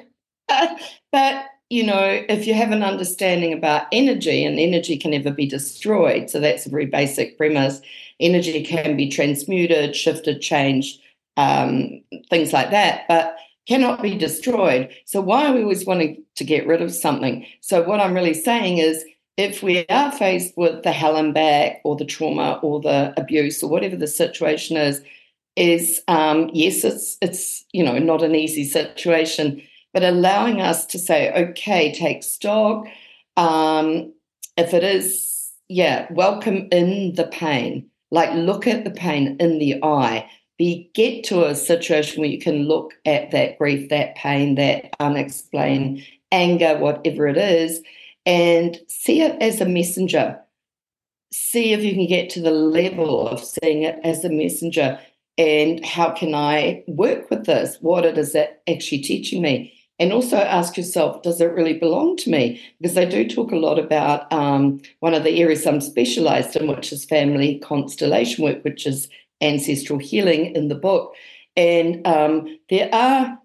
but 1.13 1.45
you 1.71 1.85
know, 1.85 2.25
if 2.29 2.47
you 2.47 2.55
have 2.55 2.71
an 2.73 2.83
understanding 2.83 3.53
about 3.53 3.87
energy 3.93 4.43
and 4.45 4.59
energy 4.59 4.97
can 4.97 5.11
never 5.11 5.31
be 5.31 5.47
destroyed, 5.47 6.31
so 6.31 6.41
that's 6.41 6.65
a 6.65 6.71
very 6.71 6.87
basic 6.87 7.37
premise. 7.37 7.83
Energy 8.21 8.65
can 8.65 8.97
be 8.97 9.09
transmuted, 9.09 9.95
shifted, 9.95 10.41
changed, 10.41 10.99
um, 11.37 12.03
things 12.31 12.55
like 12.55 12.71
that. 12.71 13.03
But 13.07 13.37
cannot 13.69 14.03
be 14.03 14.17
destroyed. 14.17 14.89
So 15.05 15.21
why 15.21 15.47
are 15.47 15.55
we 15.55 15.63
always 15.63 15.85
wanting 15.85 16.25
to 16.37 16.45
get 16.45 16.67
rid 16.67 16.81
of 16.81 16.93
something? 16.93 17.47
So 17.61 17.83
what 17.83 18.01
I'm 18.01 18.15
really 18.15 18.35
saying 18.35 18.79
is 18.79 19.05
if 19.37 19.63
we 19.63 19.87
are 19.87 20.11
faced 20.11 20.57
with 20.57 20.83
the 20.83 20.91
hell 20.91 21.17
and 21.17 21.35
back 21.35 21.81
or 21.85 21.95
the 21.95 22.05
trauma 22.07 22.59
or 22.63 22.81
the 22.81 23.15
abuse 23.17 23.63
or 23.63 23.71
whatever 23.71 23.95
the 23.95 24.07
situation 24.07 24.77
is, 24.77 25.03
is 25.55 26.01
um, 26.09 26.51
yes, 26.53 26.83
it's 26.85 27.19
it's 27.21 27.65
you 27.73 27.85
know 27.85 27.99
not 27.99 28.23
an 28.23 28.35
easy 28.35 28.65
situation, 28.65 29.63
but 29.93 30.03
allowing 30.03 30.61
us 30.61 30.87
to 30.87 30.99
say, 30.99 31.33
okay, 31.33 31.93
take 31.93 32.23
stock. 32.23 32.87
Um, 33.37 34.13
if 34.57 34.73
it 34.73 34.83
is, 34.83 35.53
yeah, 35.69 36.07
welcome 36.11 36.69
in 36.73 37.15
the 37.15 37.27
pain. 37.27 37.89
Like 38.11 38.33
look 38.35 38.67
at 38.67 38.85
the 38.85 38.91
pain 38.91 39.37
in 39.39 39.59
the 39.59 39.83
eye 39.83 40.29
be 40.59 40.91
get 40.95 41.25
to 41.25 41.47
a 41.47 41.55
situation 41.55 42.21
where 42.21 42.31
you 42.31 42.39
can 42.39 42.65
look 42.65 42.95
at 43.07 43.31
that 43.31 43.59
grief, 43.59 43.89
that 43.89 44.17
pain, 44.17 44.57
that 44.57 44.95
unexplained 45.01 46.05
anger, 46.31 46.77
whatever 46.79 47.27
it 47.27 47.39
is, 47.39 47.81
and 48.27 48.79
see 48.89 49.23
it 49.23 49.41
as 49.41 49.61
a 49.61 49.67
messenger. 49.67 50.39
See 51.33 51.73
if 51.73 51.83
you 51.83 51.93
can 51.93 52.07
get 52.07 52.29
to 52.31 52.41
the 52.41 52.51
level 52.51 53.29
of 53.29 53.43
seeing 53.43 53.85
it 53.85 53.99
as 54.03 54.25
a 54.25 54.31
messenger 54.31 54.99
and 55.39 55.85
how 55.85 56.11
can 56.11 56.35
I 56.35 56.83
work 56.89 57.31
with 57.31 57.47
this? 57.47 57.79
What 57.81 58.05
it 58.05 58.19
is 58.19 58.33
that 58.33 58.61
actually 58.69 58.99
teaching 58.99 59.41
me? 59.41 59.73
And 60.01 60.13
also 60.13 60.37
ask 60.37 60.77
yourself, 60.77 61.23
does 61.23 61.41
it 61.41 61.53
really 61.53 61.79
belong 61.79 62.17
to 62.19 62.31
me? 62.31 62.61
Because 62.81 62.99
I 62.99 63.05
do 63.05 63.27
talk 63.27 63.53
a 63.53 63.57
lot 63.57 63.79
about 63.79 64.33
um, 64.33 64.81
one 65.01 65.15
of 65.15 65.25
the 65.25 65.41
areas 65.41 65.67
I'm 65.67 65.81
specialized 65.81 66.57
in, 66.57 66.67
which 66.67 66.93
is 66.93 67.05
family 67.05 67.59
constellation 67.61 68.45
work, 68.45 68.65
which 68.65 68.87
is 68.87 69.09
ancestral 69.41 69.99
healing 69.99 70.55
in 70.55 70.69
the 70.69 70.75
book. 70.75 71.15
And 71.57 72.07
um, 72.07 72.59
there 72.71 72.89
are 72.95 73.39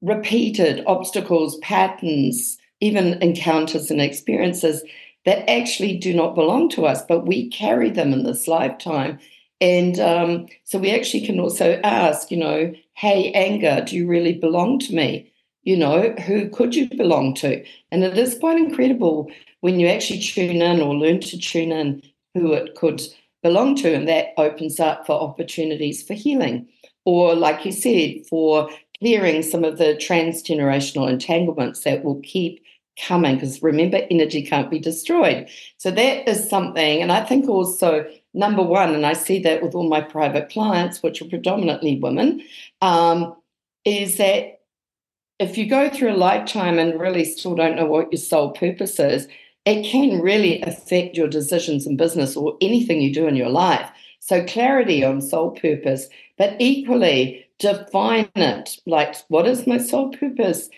repeated 0.00 0.84
obstacles, 0.86 1.58
patterns, 1.58 2.58
even 2.80 3.20
encounters 3.22 3.90
and 3.90 4.00
experiences 4.00 4.82
that 5.24 5.48
actually 5.50 5.96
do 5.96 6.14
not 6.14 6.34
belong 6.34 6.68
to 6.70 6.86
us, 6.86 7.02
but 7.02 7.26
we 7.26 7.48
carry 7.50 7.90
them 7.90 8.12
in 8.12 8.22
this 8.22 8.46
lifetime. 8.46 9.18
And 9.60 9.98
um, 9.98 10.46
so 10.64 10.78
we 10.78 10.92
actually 10.92 11.26
can 11.26 11.40
also 11.40 11.80
ask, 11.82 12.30
you 12.30 12.36
know, 12.36 12.72
hey, 12.94 13.32
anger, 13.32 13.84
do 13.84 13.96
you 13.96 14.06
really 14.06 14.34
belong 14.34 14.78
to 14.80 14.94
me? 14.94 15.30
You 15.64 15.76
know, 15.76 16.14
who 16.26 16.48
could 16.48 16.74
you 16.74 16.88
belong 16.88 17.34
to? 17.34 17.64
And 17.90 18.04
it 18.04 18.16
is 18.16 18.38
quite 18.38 18.56
incredible 18.56 19.30
when 19.60 19.80
you 19.80 19.88
actually 19.88 20.20
tune 20.20 20.62
in 20.62 20.80
or 20.80 20.94
learn 20.94 21.20
to 21.20 21.38
tune 21.38 21.72
in 21.72 22.02
who 22.34 22.52
it 22.52 22.76
could 22.76 23.02
belong 23.42 23.76
to, 23.76 23.94
and 23.94 24.08
that 24.08 24.28
opens 24.36 24.80
up 24.80 25.06
for 25.06 25.12
opportunities 25.12 26.02
for 26.02 26.14
healing. 26.14 26.68
Or, 27.04 27.34
like 27.34 27.64
you 27.64 27.72
said, 27.72 28.26
for 28.28 28.68
clearing 28.98 29.42
some 29.42 29.64
of 29.64 29.78
the 29.78 29.94
transgenerational 29.94 31.08
entanglements 31.08 31.80
that 31.84 32.04
will 32.04 32.20
keep 32.22 32.62
coming, 33.06 33.36
because 33.36 33.62
remember, 33.62 34.00
energy 34.10 34.42
can't 34.42 34.70
be 34.70 34.78
destroyed. 34.78 35.48
So, 35.78 35.90
that 35.90 36.28
is 36.28 36.50
something. 36.50 37.00
And 37.00 37.12
I 37.12 37.24
think 37.24 37.48
also, 37.48 38.06
number 38.34 38.62
one, 38.62 38.94
and 38.94 39.06
I 39.06 39.12
see 39.12 39.40
that 39.40 39.62
with 39.62 39.74
all 39.74 39.88
my 39.88 40.00
private 40.00 40.48
clients, 40.50 41.02
which 41.02 41.22
are 41.22 41.28
predominantly 41.28 41.98
women, 41.98 42.42
um, 42.82 43.36
is 43.84 44.18
that 44.18 44.58
if 45.38 45.56
you 45.56 45.66
go 45.66 45.88
through 45.88 46.12
a 46.12 46.16
lifetime 46.16 46.78
and 46.78 47.00
really 47.00 47.24
still 47.24 47.54
don't 47.54 47.76
know 47.76 47.86
what 47.86 48.12
your 48.12 48.18
soul 48.18 48.50
purpose 48.50 48.98
is, 48.98 49.28
it 49.68 49.84
can 49.84 50.20
really 50.20 50.62
affect 50.62 51.16
your 51.16 51.28
decisions 51.28 51.86
in 51.86 51.96
business 51.96 52.36
or 52.36 52.56
anything 52.60 53.02
you 53.02 53.12
do 53.12 53.26
in 53.26 53.36
your 53.36 53.50
life. 53.50 53.88
So, 54.20 54.44
clarity 54.44 55.04
on 55.04 55.20
soul 55.20 55.50
purpose, 55.50 56.08
but 56.36 56.56
equally 56.58 57.46
define 57.58 58.30
it. 58.34 58.78
Like, 58.86 59.16
what 59.28 59.46
is 59.46 59.66
my 59.66 59.78
soul 59.78 60.10
purpose? 60.10 60.70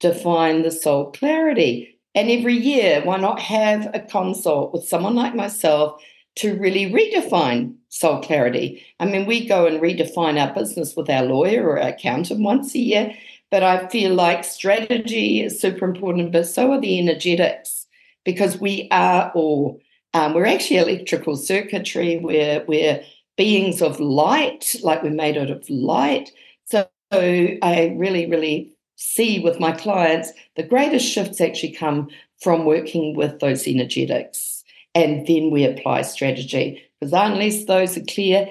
Define 0.00 0.62
the 0.62 0.70
soul 0.70 1.10
clarity. 1.12 1.98
And 2.14 2.30
every 2.30 2.54
year, 2.54 3.02
why 3.02 3.16
not 3.16 3.40
have 3.40 3.90
a 3.94 4.00
consult 4.00 4.72
with 4.72 4.86
someone 4.86 5.14
like 5.14 5.34
myself 5.34 6.00
to 6.36 6.54
really 6.58 6.90
redefine 6.90 7.74
soul 7.88 8.20
clarity? 8.20 8.84
I 9.00 9.06
mean, 9.06 9.26
we 9.26 9.46
go 9.46 9.66
and 9.66 9.80
redefine 9.80 10.38
our 10.40 10.54
business 10.54 10.94
with 10.94 11.08
our 11.08 11.24
lawyer 11.24 11.66
or 11.66 11.80
our 11.80 11.88
accountant 11.88 12.40
once 12.40 12.74
a 12.74 12.78
year, 12.78 13.14
but 13.50 13.62
I 13.62 13.88
feel 13.88 14.14
like 14.14 14.44
strategy 14.44 15.42
is 15.42 15.60
super 15.60 15.86
important, 15.86 16.32
but 16.32 16.46
so 16.46 16.72
are 16.72 16.80
the 16.80 16.98
energetics 16.98 17.83
because 18.24 18.58
we 18.60 18.88
are 18.90 19.30
all 19.34 19.80
um, 20.14 20.32
we're 20.32 20.46
actually 20.46 20.76
electrical 20.76 21.36
circuitry. 21.36 22.18
We're 22.18 22.64
we're 22.66 23.02
beings 23.36 23.82
of 23.82 23.98
light, 23.98 24.76
like 24.82 25.02
we're 25.02 25.10
made 25.10 25.36
out 25.36 25.50
of 25.50 25.68
light. 25.68 26.30
So, 26.66 26.88
I 27.10 27.94
really, 27.96 28.26
really 28.26 28.72
see 28.96 29.40
with 29.40 29.60
my 29.60 29.72
clients 29.72 30.32
the 30.56 30.62
greatest 30.62 31.06
shifts 31.06 31.40
actually 31.40 31.72
come 31.72 32.08
from 32.40 32.64
working 32.64 33.16
with 33.16 33.40
those 33.40 33.66
energetics, 33.66 34.62
and 34.94 35.26
then 35.26 35.50
we 35.50 35.64
apply 35.64 36.02
strategy 36.02 36.82
because 37.00 37.12
unless 37.12 37.64
those 37.64 37.96
are 37.96 38.04
clear, 38.04 38.48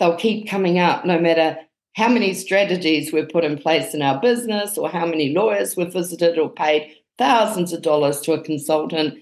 they'll 0.00 0.16
keep 0.16 0.48
coming 0.48 0.78
up 0.78 1.04
no 1.04 1.18
matter 1.18 1.58
how 1.94 2.08
many 2.08 2.34
strategies 2.34 3.12
we've 3.12 3.28
put 3.28 3.44
in 3.44 3.56
place 3.56 3.94
in 3.94 4.02
our 4.02 4.20
business 4.20 4.76
or 4.76 4.88
how 4.88 5.06
many 5.06 5.32
lawyers 5.32 5.76
we've 5.76 5.92
visited 5.92 6.38
or 6.38 6.50
paid 6.50 6.96
thousands 7.18 7.72
of 7.72 7.82
dollars 7.82 8.20
to 8.22 8.32
a 8.32 8.42
consultant, 8.42 9.18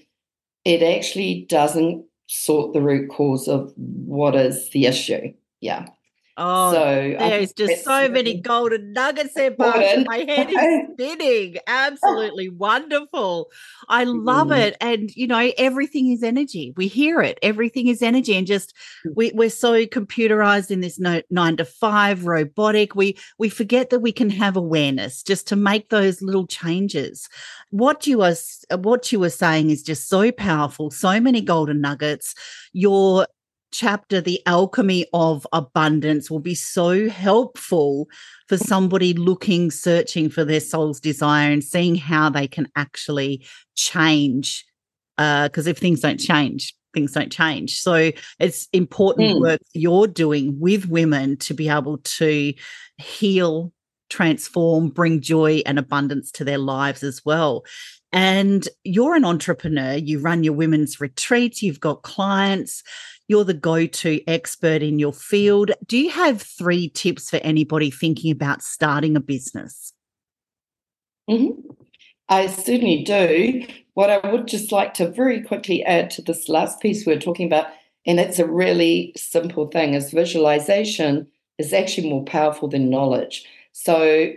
it 0.65 0.81
actually 0.81 1.45
doesn't 1.49 2.05
sort 2.27 2.73
the 2.73 2.81
root 2.81 3.09
cause 3.09 3.47
of 3.47 3.73
what 3.75 4.35
is 4.35 4.69
the 4.71 4.85
issue. 4.85 5.33
Yeah. 5.61 5.87
Oh, 6.35 6.73
so 6.73 7.15
there's 7.19 7.53
just 7.53 7.83
so 7.83 8.09
many 8.09 8.33
golden 8.41 8.93
nuggets 8.93 9.35
there. 9.35 9.53
My 9.57 10.25
head 10.27 10.49
is 10.49 10.89
spinning. 10.93 11.57
Absolutely 11.67 12.49
wonderful. 12.49 13.51
I 13.87 14.03
love 14.05 14.47
mm. 14.47 14.57
it. 14.57 14.77
And 14.81 15.15
you 15.15 15.27
know, 15.27 15.51
everything 15.57 16.11
is 16.11 16.23
energy. 16.23 16.73
We 16.75 16.87
hear 16.87 17.21
it. 17.21 17.37
Everything 17.43 17.87
is 17.87 18.01
energy. 18.01 18.35
And 18.35 18.47
just 18.47 18.73
mm. 19.05 19.13
we, 19.15 19.31
we're 19.35 19.51
so 19.51 19.85
computerized 19.85 20.71
in 20.71 20.81
this 20.81 20.99
no, 20.99 21.21
nine 21.29 21.57
to 21.57 21.65
five 21.65 22.25
robotic. 22.25 22.95
We 22.95 23.17
we 23.37 23.49
forget 23.49 23.91
that 23.91 23.99
we 23.99 24.11
can 24.11 24.31
have 24.31 24.57
awareness 24.57 25.21
just 25.21 25.47
to 25.49 25.55
make 25.55 25.89
those 25.89 26.23
little 26.23 26.47
changes. 26.47 27.29
What 27.69 28.07
you 28.07 28.23
are 28.23 28.35
what 28.77 29.11
you 29.11 29.19
were 29.19 29.29
saying 29.29 29.69
is 29.69 29.83
just 29.83 30.09
so 30.09 30.31
powerful. 30.31 30.89
So 30.89 31.19
many 31.19 31.41
golden 31.41 31.79
nuggets. 31.79 32.33
Your 32.71 33.27
chapter, 33.73 34.21
The 34.21 34.41
Alchemy 34.45 35.05
of 35.11 35.45
Abundance, 35.51 36.31
will 36.31 36.39
be 36.39 36.55
so 36.55 37.09
helpful 37.09 38.07
for 38.47 38.57
somebody 38.57 39.13
looking, 39.13 39.71
searching 39.71 40.29
for 40.29 40.45
their 40.45 40.61
soul's 40.61 41.01
desire 41.01 41.51
and 41.51 41.63
seeing 41.63 41.95
how 41.95 42.29
they 42.29 42.47
can 42.47 42.69
actually 42.75 43.45
change. 43.75 44.65
Because 45.17 45.67
uh, 45.67 45.71
if 45.71 45.77
things 45.77 45.99
don't 45.99 46.19
change, 46.19 46.73
things 46.93 47.11
don't 47.11 47.31
change. 47.31 47.79
So 47.81 48.11
it's 48.39 48.67
important 48.71 49.37
mm. 49.37 49.41
work 49.41 49.61
you're 49.73 50.07
doing 50.07 50.59
with 50.59 50.87
women 50.87 51.37
to 51.37 51.53
be 51.53 51.69
able 51.69 51.97
to 51.97 52.53
heal, 52.97 53.73
transform, 54.09 54.89
bring 54.89 55.21
joy 55.21 55.61
and 55.65 55.77
abundance 55.77 56.31
to 56.33 56.43
their 56.43 56.57
lives 56.57 57.03
as 57.03 57.21
well. 57.25 57.65
And 58.13 58.69
you're 58.83 59.15
an 59.15 59.25
entrepreneur, 59.25 59.95
you 59.95 60.19
run 60.19 60.43
your 60.43 60.53
women's 60.53 61.01
retreats, 61.01 61.63
you've 61.63 61.79
got 61.79 62.03
clients, 62.03 62.83
you're 63.27 63.43
the 63.43 63.55
go 63.55 63.87
to 63.87 64.21
expert 64.27 64.83
in 64.83 64.99
your 64.99 65.13
field. 65.13 65.71
Do 65.87 65.97
you 65.97 66.11
have 66.11 66.41
three 66.41 66.89
tips 66.89 67.31
for 67.31 67.37
anybody 67.37 67.89
thinking 67.89 68.31
about 68.31 68.61
starting 68.61 69.15
a 69.15 69.19
business? 69.19 69.93
Mm-hmm. 71.29 71.59
I 72.29 72.47
certainly 72.47 73.03
do. 73.03 73.65
What 73.95 74.09
I 74.09 74.31
would 74.31 74.47
just 74.47 74.71
like 74.71 74.93
to 74.95 75.09
very 75.09 75.41
quickly 75.41 75.83
add 75.83 76.09
to 76.11 76.21
this 76.21 76.47
last 76.49 76.81
piece 76.81 77.05
we 77.05 77.13
we're 77.13 77.19
talking 77.19 77.47
about, 77.47 77.67
and 78.05 78.19
it's 78.19 78.39
a 78.39 78.47
really 78.47 79.13
simple 79.15 79.67
thing, 79.67 79.93
is 79.93 80.11
visualization 80.11 81.27
is 81.57 81.73
actually 81.73 82.09
more 82.09 82.23
powerful 82.23 82.67
than 82.67 82.89
knowledge. 82.89 83.45
So, 83.71 84.33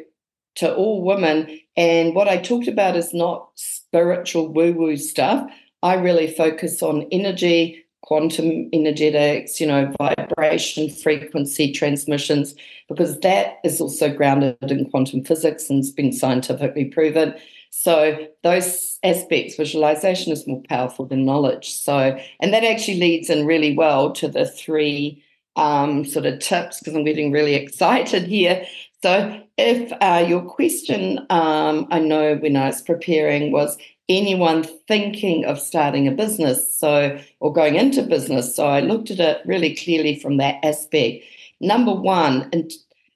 to 0.56 0.74
all 0.74 1.02
women, 1.02 1.60
and 1.76 2.14
what 2.14 2.28
I 2.28 2.38
talked 2.38 2.68
about 2.68 2.96
is 2.96 3.12
not 3.14 3.50
spiritual 3.54 4.48
woo 4.48 4.72
woo 4.72 4.96
stuff. 4.96 5.48
I 5.82 5.94
really 5.94 6.26
focus 6.26 6.82
on 6.82 7.06
energy, 7.12 7.84
quantum 8.02 8.68
energetics, 8.72 9.60
you 9.60 9.66
know, 9.66 9.92
vibration, 9.98 10.90
frequency 10.90 11.72
transmissions, 11.72 12.54
because 12.88 13.20
that 13.20 13.58
is 13.64 13.80
also 13.80 14.12
grounded 14.12 14.56
in 14.62 14.88
quantum 14.90 15.24
physics 15.24 15.68
and 15.68 15.78
has 15.78 15.90
been 15.90 16.12
scientifically 16.12 16.86
proven. 16.86 17.34
So 17.70 18.26
those 18.42 18.98
aspects, 19.02 19.56
visualization 19.56 20.32
is 20.32 20.46
more 20.46 20.62
powerful 20.68 21.04
than 21.04 21.26
knowledge. 21.26 21.70
So, 21.70 22.18
and 22.40 22.54
that 22.54 22.64
actually 22.64 22.98
leads 22.98 23.28
in 23.28 23.44
really 23.44 23.76
well 23.76 24.12
to 24.12 24.28
the 24.28 24.46
three 24.46 25.22
um, 25.56 26.04
sort 26.04 26.26
of 26.26 26.38
tips 26.38 26.78
because 26.78 26.94
I'm 26.94 27.04
getting 27.04 27.32
really 27.32 27.54
excited 27.62 28.24
here. 28.24 28.64
So, 29.02 29.42
if 29.58 29.92
uh, 30.00 30.24
your 30.26 30.42
question, 30.42 31.20
um, 31.30 31.86
I 31.90 32.00
know 32.00 32.36
when 32.36 32.56
I 32.56 32.66
was 32.66 32.82
preparing, 32.82 33.52
was 33.52 33.76
anyone 34.08 34.64
thinking 34.86 35.44
of 35.44 35.60
starting 35.60 36.06
a 36.06 36.12
business, 36.12 36.76
so 36.76 37.18
or 37.40 37.52
going 37.52 37.76
into 37.76 38.02
business. 38.02 38.54
So 38.54 38.66
I 38.66 38.80
looked 38.80 39.10
at 39.10 39.20
it 39.20 39.42
really 39.44 39.74
clearly 39.74 40.18
from 40.18 40.36
that 40.36 40.64
aspect. 40.64 41.24
Number 41.60 41.94
one 41.94 42.50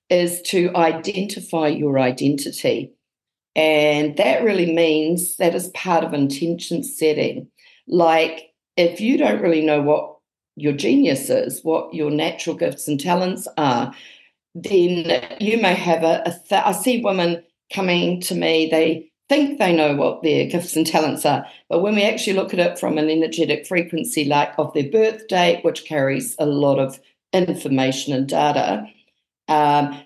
is 0.08 0.42
to 0.42 0.74
identify 0.74 1.68
your 1.68 1.98
identity. 1.98 2.92
And 3.54 4.16
that 4.16 4.42
really 4.42 4.72
means 4.72 5.36
that 5.36 5.54
is 5.54 5.68
part 5.68 6.04
of 6.04 6.14
intention 6.14 6.82
setting. 6.82 7.48
Like 7.86 8.52
if 8.76 9.00
you 9.00 9.18
don't 9.18 9.42
really 9.42 9.64
know 9.64 9.82
what 9.82 10.16
your 10.56 10.72
genius 10.72 11.30
is, 11.30 11.62
what 11.62 11.94
your 11.94 12.10
natural 12.10 12.56
gifts 12.56 12.88
and 12.88 12.98
talents 12.98 13.46
are, 13.56 13.94
then 14.54 15.36
you 15.40 15.60
may 15.60 15.74
have 15.74 16.02
a. 16.02 16.22
a 16.26 16.30
th- 16.48 16.62
I 16.64 16.72
see 16.72 17.02
women 17.02 17.42
coming 17.72 18.20
to 18.22 18.34
me, 18.34 18.68
they 18.70 19.10
think 19.28 19.58
they 19.58 19.74
know 19.74 19.94
what 19.94 20.22
their 20.22 20.46
gifts 20.46 20.74
and 20.74 20.86
talents 20.86 21.24
are. 21.24 21.46
But 21.68 21.82
when 21.82 21.94
we 21.94 22.02
actually 22.02 22.32
look 22.32 22.52
at 22.52 22.58
it 22.58 22.78
from 22.78 22.98
an 22.98 23.08
energetic 23.08 23.64
frequency, 23.66 24.24
like 24.24 24.52
of 24.58 24.74
their 24.74 24.90
birth 24.90 25.28
date, 25.28 25.64
which 25.64 25.84
carries 25.84 26.34
a 26.40 26.46
lot 26.46 26.80
of 26.80 26.98
information 27.32 28.12
and 28.12 28.28
data, 28.28 28.86
um, 29.46 30.00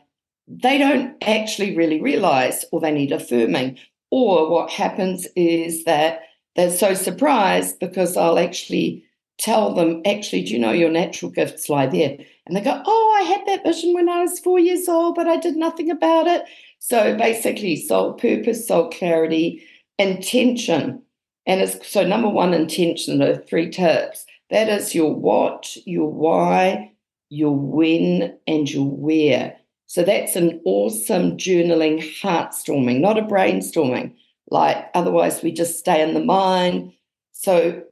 they 0.47 0.77
don't 0.77 1.17
actually 1.23 1.75
really 1.75 2.03
realize 2.03 2.67
or 2.71 2.81
they 2.81 2.93
need 2.93 3.13
affirming. 3.13 3.79
Or 4.11 4.51
what 4.51 4.71
happens 4.71 5.27
is 5.35 5.85
that 5.85 6.21
they're 6.55 6.71
so 6.71 6.93
surprised 6.93 7.79
because 7.81 8.19
I'll 8.19 8.39
actually 8.39 9.05
tell 9.39 9.75
them, 9.75 10.03
actually, 10.05 10.45
do 10.45 10.53
you 10.53 10.59
know 10.59 10.71
your 10.73 10.91
natural 10.91 11.31
gifts 11.31 11.71
lie 11.71 11.87
there? 11.87 12.19
And 12.47 12.57
they 12.57 12.61
go, 12.61 12.83
oh, 12.85 13.19
I 13.21 13.25
had 13.25 13.47
that 13.47 13.65
vision 13.65 13.95
when 13.95 14.09
I 14.09 14.21
was 14.21 14.39
four 14.39 14.59
years 14.59 14.89
old, 14.89 15.15
but 15.15 15.27
I 15.27 15.39
did 15.39 15.57
nothing 15.57 15.91
about 15.91 16.27
it. 16.27 16.45
So 16.79 17.17
basically, 17.17 17.77
soul 17.77 18.13
purpose, 18.13 18.69
soul 18.69 18.91
clarity, 18.91 19.65
intention. 19.99 21.03
And 21.47 21.61
it's 21.61 21.89
so 21.89 22.07
number 22.07 22.29
one, 22.29 22.53
intention, 22.53 23.19
the 23.19 23.39
three 23.49 23.71
tips. 23.71 24.27
That 24.51 24.69
is 24.69 24.95
your 24.95 25.15
what, 25.15 25.75
your 25.87 26.11
why, 26.13 26.93
your 27.31 27.57
when, 27.57 28.39
and 28.47 28.71
your 28.71 28.91
where. 28.91 29.57
So 29.87 30.03
that's 30.03 30.37
an 30.37 30.61
awesome 30.65 31.37
journaling 31.37 32.03
heart 32.21 32.53
storming, 32.53 33.01
not 33.01 33.19
a 33.19 33.23
brainstorming. 33.23 34.15
Like 34.51 34.91
otherwise, 34.95 35.43
we 35.43 35.53
just 35.53 35.79
stay 35.79 36.03
in 36.03 36.15
the 36.15 36.25
mind. 36.25 36.93
So 37.33 37.83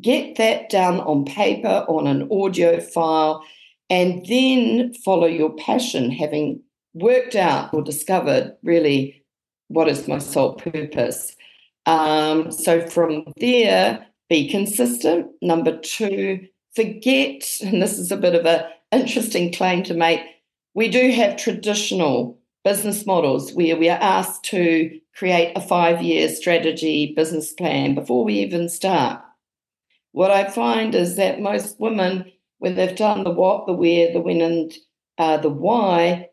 get 0.00 0.36
that 0.36 0.70
down 0.70 1.00
on 1.00 1.24
paper, 1.24 1.84
on 1.88 2.06
an 2.06 2.28
audio 2.30 2.80
file, 2.80 3.44
and 3.92 4.24
then 4.24 4.94
follow 5.04 5.26
your 5.26 5.54
passion, 5.56 6.10
having 6.10 6.62
worked 6.94 7.36
out 7.36 7.74
or 7.74 7.82
discovered 7.82 8.56
really 8.62 9.22
what 9.68 9.86
is 9.86 10.08
my 10.08 10.16
sole 10.16 10.54
purpose. 10.54 11.36
Um, 11.84 12.50
so 12.50 12.88
from 12.88 13.26
there, 13.36 14.06
be 14.30 14.48
consistent. 14.48 15.26
Number 15.42 15.78
two, 15.78 16.40
forget, 16.74 17.44
and 17.62 17.82
this 17.82 17.98
is 17.98 18.10
a 18.10 18.16
bit 18.16 18.34
of 18.34 18.46
an 18.46 18.64
interesting 18.92 19.52
claim 19.52 19.82
to 19.82 19.92
make. 19.92 20.22
We 20.72 20.88
do 20.88 21.10
have 21.10 21.36
traditional 21.36 22.38
business 22.64 23.04
models 23.04 23.52
where 23.52 23.76
we 23.76 23.90
are 23.90 24.00
asked 24.00 24.42
to 24.44 24.90
create 25.14 25.52
a 25.54 25.60
five 25.60 26.00
year 26.00 26.30
strategy 26.30 27.12
business 27.14 27.52
plan 27.52 27.94
before 27.94 28.24
we 28.24 28.36
even 28.36 28.70
start. 28.70 29.22
What 30.12 30.30
I 30.30 30.48
find 30.48 30.94
is 30.94 31.16
that 31.16 31.42
most 31.42 31.78
women, 31.78 32.31
when 32.62 32.76
they've 32.76 32.96
done 32.96 33.24
the 33.24 33.30
what, 33.30 33.66
the 33.66 33.72
where, 33.72 34.12
the 34.12 34.20
when, 34.20 34.40
and 34.40 34.72
uh, 35.18 35.36
the 35.36 35.48
why, 35.48 36.30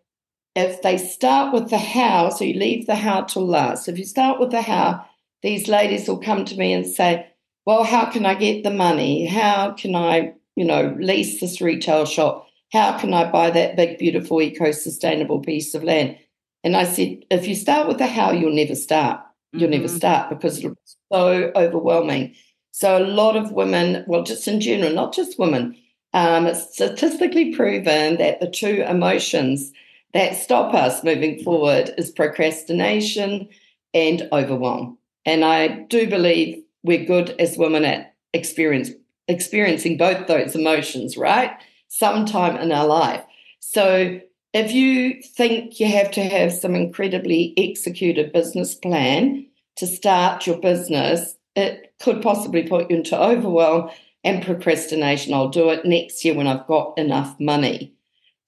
if 0.55 0.83
they 0.83 0.95
start 0.95 1.51
with 1.51 1.71
the 1.71 1.79
how, 1.79 2.29
so 2.29 2.43
you 2.43 2.53
leave 2.53 2.85
the 2.85 2.95
how 2.95 3.21
till 3.23 3.47
last. 3.47 3.87
If 3.87 3.97
you 3.97 4.05
start 4.05 4.39
with 4.39 4.51
the 4.51 4.61
how, 4.61 5.03
these 5.41 5.67
ladies 5.67 6.07
will 6.07 6.19
come 6.19 6.45
to 6.45 6.55
me 6.55 6.71
and 6.71 6.85
say, 6.85 7.25
Well, 7.65 7.83
how 7.83 8.11
can 8.11 8.27
I 8.27 8.35
get 8.35 8.63
the 8.63 8.69
money? 8.69 9.25
How 9.25 9.71
can 9.71 9.95
I, 9.95 10.35
you 10.55 10.65
know, 10.65 10.95
lease 10.99 11.39
this 11.39 11.61
retail 11.61 12.05
shop? 12.05 12.47
How 12.71 12.99
can 12.99 13.11
I 13.11 13.31
buy 13.31 13.49
that 13.49 13.75
big, 13.75 13.97
beautiful, 13.97 14.39
eco 14.39 14.69
sustainable 14.69 15.39
piece 15.39 15.73
of 15.73 15.83
land? 15.83 16.15
And 16.63 16.77
I 16.77 16.83
said, 16.83 17.25
If 17.31 17.47
you 17.47 17.55
start 17.55 17.87
with 17.87 17.97
the 17.97 18.05
how, 18.05 18.33
you'll 18.33 18.53
never 18.55 18.75
start. 18.75 19.19
You'll 19.51 19.63
mm-hmm. 19.71 19.81
never 19.81 19.87
start 19.87 20.29
because 20.29 20.59
it'll 20.59 20.75
be 20.75 20.77
so 21.11 21.51
overwhelming. 21.55 22.35
So, 22.69 22.99
a 22.99 23.03
lot 23.03 23.35
of 23.35 23.51
women, 23.51 24.03
well, 24.07 24.21
just 24.21 24.47
in 24.47 24.61
general, 24.61 24.93
not 24.93 25.11
just 25.11 25.39
women, 25.39 25.75
um, 26.13 26.47
it's 26.47 26.73
statistically 26.73 27.53
proven 27.55 28.17
that 28.17 28.39
the 28.39 28.49
two 28.49 28.83
emotions 28.87 29.71
that 30.13 30.35
stop 30.35 30.73
us 30.73 31.03
moving 31.03 31.43
forward 31.43 31.93
is 31.97 32.09
procrastination 32.09 33.47
and 33.93 34.27
overwhelm. 34.31 34.97
And 35.25 35.45
I 35.45 35.67
do 35.67 36.09
believe 36.09 36.63
we're 36.83 37.05
good 37.05 37.35
as 37.39 37.57
women 37.57 37.85
at 37.85 38.15
experience 38.33 38.91
experiencing 39.27 39.95
both 39.95 40.25
those 40.25 40.55
emotions, 40.55 41.15
right? 41.15 41.51
Sometime 41.87 42.57
in 42.57 42.71
our 42.71 42.87
life. 42.87 43.23
So 43.59 44.19
if 44.53 44.71
you 44.71 45.21
think 45.21 45.79
you 45.79 45.85
have 45.85 46.09
to 46.11 46.23
have 46.23 46.51
some 46.51 46.73
incredibly 46.73 47.53
executed 47.55 48.33
business 48.33 48.73
plan 48.73 49.45
to 49.75 49.85
start 49.85 50.47
your 50.47 50.57
business, 50.57 51.37
it 51.55 51.93
could 51.99 52.23
possibly 52.23 52.67
put 52.67 52.89
you 52.89 52.97
into 52.97 53.19
overwhelm 53.19 53.91
and 54.23 54.43
procrastination. 54.43 55.33
I'll 55.33 55.49
do 55.49 55.69
it 55.69 55.85
next 55.85 56.23
year 56.25 56.33
when 56.33 56.47
I've 56.47 56.67
got 56.67 56.97
enough 56.97 57.39
money. 57.39 57.93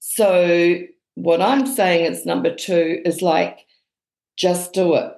So 0.00 0.78
what 1.14 1.40
I'm 1.40 1.66
saying 1.66 2.12
is 2.12 2.26
number 2.26 2.54
two 2.54 3.00
is 3.04 3.22
like, 3.22 3.66
just 4.36 4.72
do 4.72 4.94
it. 4.94 5.12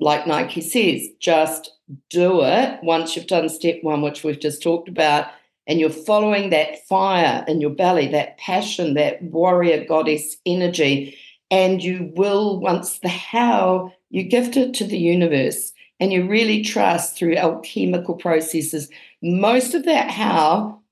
Like 0.00 0.26
Nike 0.26 0.60
says, 0.60 1.08
just 1.20 1.72
do 2.10 2.42
it 2.42 2.78
once 2.82 3.16
you've 3.16 3.26
done 3.26 3.48
step 3.48 3.76
one, 3.82 4.02
which 4.02 4.24
we've 4.24 4.40
just 4.40 4.62
talked 4.62 4.88
about. 4.88 5.28
and 5.66 5.80
you're 5.80 5.90
following 5.90 6.50
that 6.50 6.86
fire 6.86 7.44
in 7.48 7.60
your 7.60 7.70
belly, 7.70 8.08
that 8.08 8.38
passion, 8.38 8.94
that 8.94 9.22
warrior 9.22 9.84
goddess 9.84 10.36
energy, 10.46 11.18
and 11.50 11.82
you 11.82 12.12
will, 12.14 12.60
once 12.60 13.00
the 13.00 13.08
how, 13.08 13.92
you 14.10 14.22
gift 14.22 14.56
it 14.56 14.74
to 14.74 14.84
the 14.84 14.98
universe 14.98 15.72
and 16.00 16.12
you 16.12 16.26
really 16.26 16.62
trust 16.62 17.16
through 17.16 17.36
alchemical 17.36 18.14
processes. 18.14 18.90
Most 19.22 19.74
of 19.74 19.84
that 19.84 20.10
how 20.10 20.82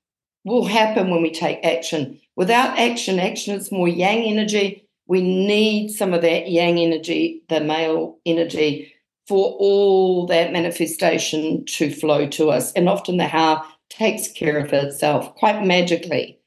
will 0.45 0.67
happen 0.67 1.11
when 1.11 1.23
we 1.23 1.31
take 1.31 1.65
action. 1.65 2.21
Without 2.37 2.79
action, 2.79 3.19
action 3.19 3.55
is 3.55 3.73
more 3.73 3.89
yang 3.89 4.23
energy. 4.25 4.87
We 5.07 5.23
need 5.23 5.91
some 5.91 6.15
of 6.15 6.23
that 6.23 6.51
yang 6.51 6.79
energy, 6.79 7.43
the 7.49 7.61
male 7.61 8.19
energy, 8.27 8.93
for 9.27 9.53
all 9.59 10.27
that 10.27 10.53
manifestation 10.53 11.65
to 11.65 11.91
flow 11.91 12.27
to 12.29 12.51
us. 12.51 12.73
And 12.73 12.89
often 12.89 13.17
the 13.17 13.27
how 13.27 13.65
takes 13.89 14.29
care 14.29 14.59
of 14.59 14.73
itself 14.73 15.35
quite 15.37 15.65
magically. 15.65 16.39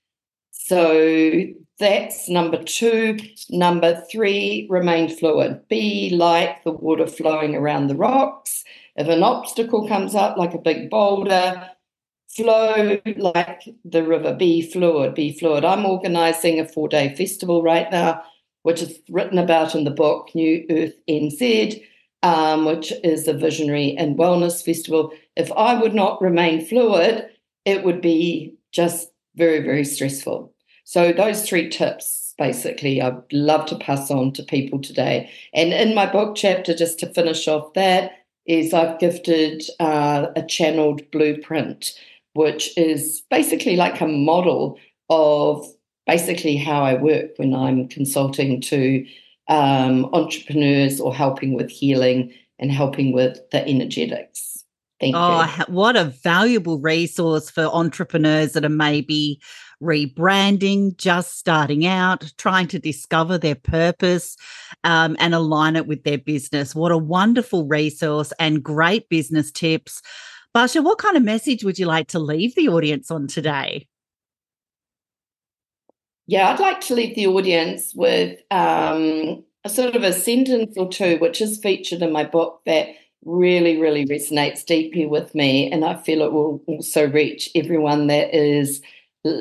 So 0.51 1.45
that's 1.79 2.27
number 2.27 2.63
two. 2.63 3.17
Number 3.49 4.03
three, 4.11 4.67
remain 4.69 5.09
fluid. 5.09 5.67
Be 5.67 6.09
like 6.09 6.63
the 6.63 6.71
water 6.71 7.07
flowing 7.07 7.55
around 7.55 7.87
the 7.87 7.95
rocks. 7.95 8.63
If 8.95 9.07
an 9.07 9.21
obstacle 9.21 9.87
comes 9.87 10.15
up, 10.15 10.37
like 10.37 10.55
a 10.55 10.59
big 10.59 10.89
boulder, 10.89 11.69
flow 12.29 12.99
like 13.17 13.63
the 13.85 14.03
river. 14.03 14.33
Be 14.33 14.61
fluid, 14.61 15.13
be 15.13 15.37
fluid. 15.37 15.63
I'm 15.63 15.85
organizing 15.85 16.59
a 16.59 16.67
four 16.67 16.87
day 16.87 17.15
festival 17.15 17.61
right 17.61 17.91
now, 17.91 18.23
which 18.63 18.81
is 18.81 18.99
written 19.09 19.37
about 19.37 19.75
in 19.75 19.83
the 19.83 19.91
book 19.91 20.29
New 20.33 20.65
Earth 20.71 20.95
NZ, 21.07 21.83
um, 22.23 22.65
which 22.65 22.91
is 23.03 23.27
a 23.27 23.33
visionary 23.33 23.95
and 23.97 24.17
wellness 24.17 24.65
festival. 24.65 25.11
If 25.35 25.51
I 25.51 25.79
would 25.79 25.93
not 25.93 26.21
remain 26.21 26.65
fluid, 26.65 27.29
it 27.65 27.83
would 27.83 28.01
be 28.01 28.55
just 28.71 29.11
very, 29.35 29.59
very 29.59 29.85
stressful. 29.85 30.53
So, 30.87 31.11
those 31.11 31.45
three 31.45 31.67
tips 31.67 32.33
basically 32.37 33.01
I'd 33.01 33.21
love 33.33 33.65
to 33.65 33.75
pass 33.75 34.09
on 34.09 34.31
to 34.31 34.43
people 34.43 34.79
today. 34.79 35.29
And 35.53 35.73
in 35.73 35.93
my 35.93 36.09
book 36.09 36.37
chapter, 36.37 36.73
just 36.73 36.97
to 36.99 37.13
finish 37.13 37.45
off 37.45 37.73
that, 37.73 38.11
is 38.45 38.73
I've 38.73 38.97
gifted 38.97 39.63
uh, 39.81 40.27
a 40.37 40.43
channeled 40.43 41.01
blueprint, 41.11 41.91
which 42.35 42.77
is 42.77 43.21
basically 43.29 43.75
like 43.75 43.99
a 43.99 44.07
model 44.07 44.79
of 45.09 45.67
basically 46.05 46.55
how 46.55 46.83
I 46.83 46.93
work 46.93 47.31
when 47.35 47.53
I'm 47.53 47.89
consulting 47.89 48.61
to 48.61 49.05
um, 49.49 50.05
entrepreneurs 50.13 51.01
or 51.01 51.13
helping 51.13 51.53
with 51.53 51.69
healing 51.69 52.31
and 52.59 52.71
helping 52.71 53.11
with 53.11 53.41
the 53.51 53.67
energetics. 53.67 54.63
Thank 55.01 55.15
oh, 55.17 55.53
you. 55.57 55.65
what 55.73 55.97
a 55.97 56.05
valuable 56.05 56.79
resource 56.79 57.49
for 57.49 57.63
entrepreneurs 57.65 58.53
that 58.53 58.63
are 58.63 58.69
maybe 58.69 59.41
rebranding, 59.81 60.97
just 60.97 61.37
starting 61.37 61.85
out, 61.85 62.33
trying 62.37 62.67
to 62.67 62.79
discover 62.79 63.37
their 63.37 63.55
purpose 63.55 64.37
um, 64.83 65.15
and 65.19 65.35
align 65.35 65.75
it 65.75 65.87
with 65.87 66.03
their 66.03 66.17
business. 66.17 66.75
What 66.75 66.91
a 66.91 66.97
wonderful 66.97 67.67
resource 67.67 68.33
and 68.39 68.63
great 68.63 69.09
business 69.09 69.51
tips. 69.51 70.01
Bacha, 70.53 70.81
what 70.81 70.97
kind 70.97 71.17
of 71.17 71.23
message 71.23 71.63
would 71.63 71.77
you 71.77 71.85
like 71.85 72.07
to 72.09 72.19
leave 72.19 72.55
the 72.55 72.69
audience 72.69 73.11
on 73.11 73.27
today? 73.27 73.87
Yeah, 76.25 76.49
I'd 76.49 76.59
like 76.59 76.81
to 76.81 76.95
leave 76.95 77.15
the 77.15 77.27
audience 77.27 77.93
with 77.95 78.39
um, 78.51 79.43
a 79.63 79.69
sort 79.69 79.95
of 79.95 80.03
a 80.03 80.11
sentence 80.11 80.75
or 80.75 80.89
two, 80.89 81.17
which 81.19 81.41
is 81.41 81.59
featured 81.59 82.01
in 82.01 82.11
my 82.11 82.23
book 82.23 82.61
that 82.65 82.89
really, 83.23 83.79
really 83.79 84.05
resonates 84.05 84.65
deeply 84.65 85.05
with 85.05 85.33
me. 85.35 85.71
And 85.71 85.85
I 85.85 85.95
feel 85.95 86.21
it 86.21 86.33
will 86.33 86.61
also 86.67 87.09
reach 87.09 87.49
everyone 87.55 88.07
that 88.07 88.35
is, 88.35 88.81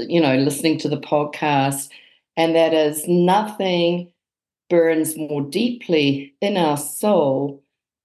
you 0.09 0.21
know, 0.21 0.37
listening 0.37 0.79
to 0.79 0.89
the 0.89 1.01
podcast. 1.01 1.89
And 2.37 2.55
that 2.55 2.75
is 2.75 3.07
nothing 3.09 4.13
burns 4.69 5.17
more 5.17 5.43
deeply 5.43 6.35
in 6.41 6.57
our 6.57 6.77
soul 6.77 7.63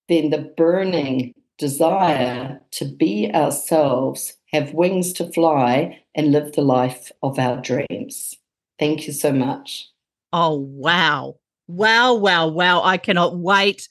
than 0.07 0.29
the 0.29 0.53
burning 0.57 1.33
desire 1.57 2.59
to 2.71 2.85
be 2.85 3.31
ourselves, 3.33 4.33
have 4.51 4.73
wings 4.73 5.13
to 5.13 5.31
fly, 5.31 5.99
and 6.15 6.31
live 6.31 6.53
the 6.53 6.61
life 6.61 7.11
of 7.23 7.37
our 7.39 7.61
dreams. 7.61 8.35
Thank 8.79 9.07
you 9.07 9.13
so 9.13 9.31
much. 9.31 9.89
Oh, 10.33 10.55
wow. 10.55 11.35
Wow, 11.67 12.15
wow, 12.15 12.47
wow. 12.47 12.81
I 12.83 12.97
cannot 12.97 13.37
wait 13.37 13.87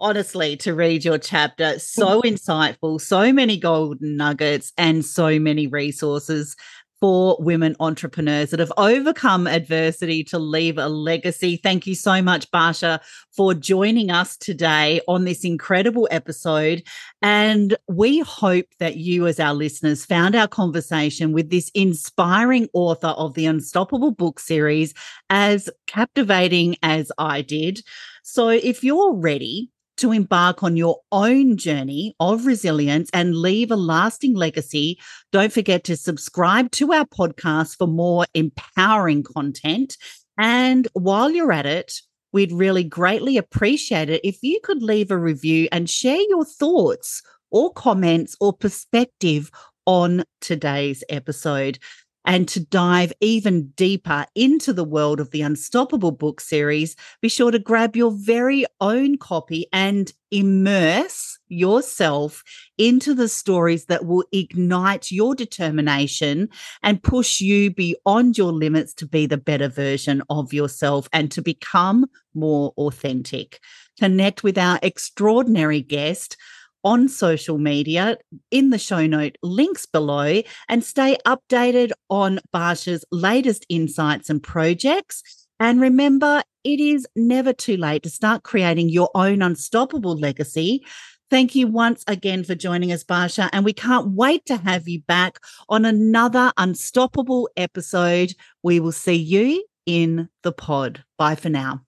honestly 0.00 0.56
to 0.58 0.74
read 0.74 1.04
your 1.04 1.18
chapter. 1.18 1.78
So 1.78 2.22
insightful, 2.24 3.00
so 3.00 3.32
many 3.32 3.56
golden 3.56 4.16
nuggets, 4.16 4.72
and 4.76 5.04
so 5.04 5.38
many 5.38 5.66
resources 5.66 6.56
for 7.00 7.36
women 7.40 7.76
entrepreneurs 7.80 8.50
that 8.50 8.60
have 8.60 8.72
overcome 8.76 9.46
adversity 9.46 10.24
to 10.24 10.38
leave 10.38 10.78
a 10.78 10.88
legacy. 10.88 11.56
Thank 11.56 11.86
you 11.86 11.94
so 11.94 12.22
much, 12.22 12.50
Bacha, 12.50 13.00
for 13.30 13.52
joining 13.54 14.10
us 14.10 14.36
today 14.36 15.00
on 15.08 15.24
this 15.24 15.44
incredible 15.44 16.08
episode. 16.10 16.82
And 17.20 17.76
we 17.88 18.20
hope 18.20 18.66
that 18.78 18.96
you, 18.96 19.26
as 19.26 19.40
our 19.40 19.54
listeners, 19.54 20.04
found 20.04 20.34
our 20.34 20.48
conversation 20.48 21.32
with 21.32 21.50
this 21.50 21.70
inspiring 21.74 22.68
author 22.72 23.08
of 23.08 23.34
the 23.34 23.46
Unstoppable 23.46 24.12
book 24.12 24.38
series 24.40 24.94
as 25.30 25.68
captivating 25.86 26.76
as 26.82 27.10
I 27.18 27.42
did. 27.42 27.82
So 28.22 28.48
if 28.48 28.82
you're 28.82 29.14
ready, 29.14 29.70
to 29.98 30.12
embark 30.12 30.62
on 30.62 30.76
your 30.76 31.00
own 31.12 31.56
journey 31.56 32.14
of 32.20 32.46
resilience 32.46 33.10
and 33.12 33.36
leave 33.36 33.70
a 33.70 33.76
lasting 33.76 34.34
legacy, 34.34 34.98
don't 35.32 35.52
forget 35.52 35.84
to 35.84 35.96
subscribe 35.96 36.70
to 36.72 36.92
our 36.92 37.04
podcast 37.04 37.76
for 37.76 37.86
more 37.86 38.26
empowering 38.34 39.22
content. 39.22 39.96
And 40.38 40.88
while 40.94 41.30
you're 41.30 41.52
at 41.52 41.66
it, 41.66 41.92
we'd 42.32 42.52
really 42.52 42.84
greatly 42.84 43.36
appreciate 43.36 44.10
it 44.10 44.20
if 44.24 44.42
you 44.42 44.58
could 44.64 44.82
leave 44.82 45.10
a 45.10 45.18
review 45.18 45.68
and 45.70 45.88
share 45.88 46.20
your 46.28 46.44
thoughts 46.44 47.22
or 47.50 47.72
comments 47.72 48.36
or 48.40 48.52
perspective 48.52 49.50
on 49.86 50.24
today's 50.40 51.04
episode 51.08 51.78
and 52.24 52.48
to 52.48 52.60
dive 52.60 53.12
even 53.20 53.68
deeper 53.76 54.24
into 54.34 54.72
the 54.72 54.84
world 54.84 55.20
of 55.20 55.30
the 55.30 55.42
Unstoppable 55.42 56.12
book 56.12 56.40
series, 56.40 56.96
be 57.20 57.28
sure 57.28 57.50
to 57.50 57.58
grab 57.58 57.96
your 57.96 58.12
very 58.12 58.64
own 58.80 59.18
copy 59.18 59.66
and 59.72 60.12
immerse 60.30 61.38
yourself 61.48 62.42
into 62.78 63.14
the 63.14 63.28
stories 63.28 63.84
that 63.86 64.06
will 64.06 64.24
ignite 64.32 65.10
your 65.10 65.34
determination 65.34 66.48
and 66.82 67.02
push 67.02 67.40
you 67.40 67.70
beyond 67.70 68.36
your 68.36 68.52
limits 68.52 68.94
to 68.94 69.06
be 69.06 69.26
the 69.26 69.36
better 69.36 69.68
version 69.68 70.22
of 70.30 70.52
yourself 70.52 71.08
and 71.12 71.30
to 71.30 71.42
become 71.42 72.06
more 72.34 72.72
authentic. 72.78 73.60
Connect 73.98 74.42
with 74.42 74.58
our 74.58 74.78
extraordinary 74.82 75.80
guest 75.80 76.36
on 76.84 77.08
social 77.08 77.58
media 77.58 78.18
in 78.50 78.70
the 78.70 78.78
show 78.78 79.06
note 79.06 79.36
links 79.42 79.86
below 79.86 80.42
and 80.68 80.84
stay 80.84 81.16
updated 81.26 81.92
on 82.10 82.40
Bacha's 82.52 83.04
latest 83.10 83.66
insights 83.68 84.30
and 84.30 84.42
projects. 84.42 85.22
And 85.58 85.80
remember, 85.80 86.42
it 86.62 86.80
is 86.80 87.06
never 87.16 87.52
too 87.52 87.76
late 87.76 88.02
to 88.02 88.10
start 88.10 88.42
creating 88.42 88.88
your 88.88 89.10
own 89.14 89.42
unstoppable 89.42 90.16
legacy. 90.16 90.84
Thank 91.30 91.54
you 91.54 91.66
once 91.66 92.04
again 92.06 92.44
for 92.44 92.54
joining 92.54 92.92
us, 92.92 93.02
Bacha. 93.02 93.48
And 93.52 93.64
we 93.64 93.72
can't 93.72 94.12
wait 94.12 94.44
to 94.46 94.56
have 94.56 94.86
you 94.86 95.00
back 95.02 95.38
on 95.68 95.84
another 95.84 96.52
unstoppable 96.56 97.48
episode. 97.56 98.34
We 98.62 98.78
will 98.78 98.92
see 98.92 99.14
you 99.14 99.64
in 99.86 100.28
the 100.42 100.52
pod. 100.52 101.02
Bye 101.18 101.34
for 101.34 101.48
now. 101.48 101.82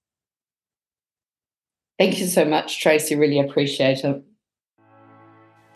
Thank 1.99 2.19
you 2.19 2.27
so 2.27 2.45
much, 2.45 2.81
Tracey. 2.81 3.15
Really 3.15 3.39
appreciate 3.39 4.05
it. 4.05 4.23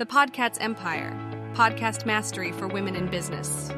The 0.00 0.06
Podcast 0.06 0.56
Empire, 0.62 1.12
podcast 1.52 2.06
mastery 2.06 2.52
for 2.52 2.66
women 2.66 2.96
in 2.96 3.08
business. 3.08 3.70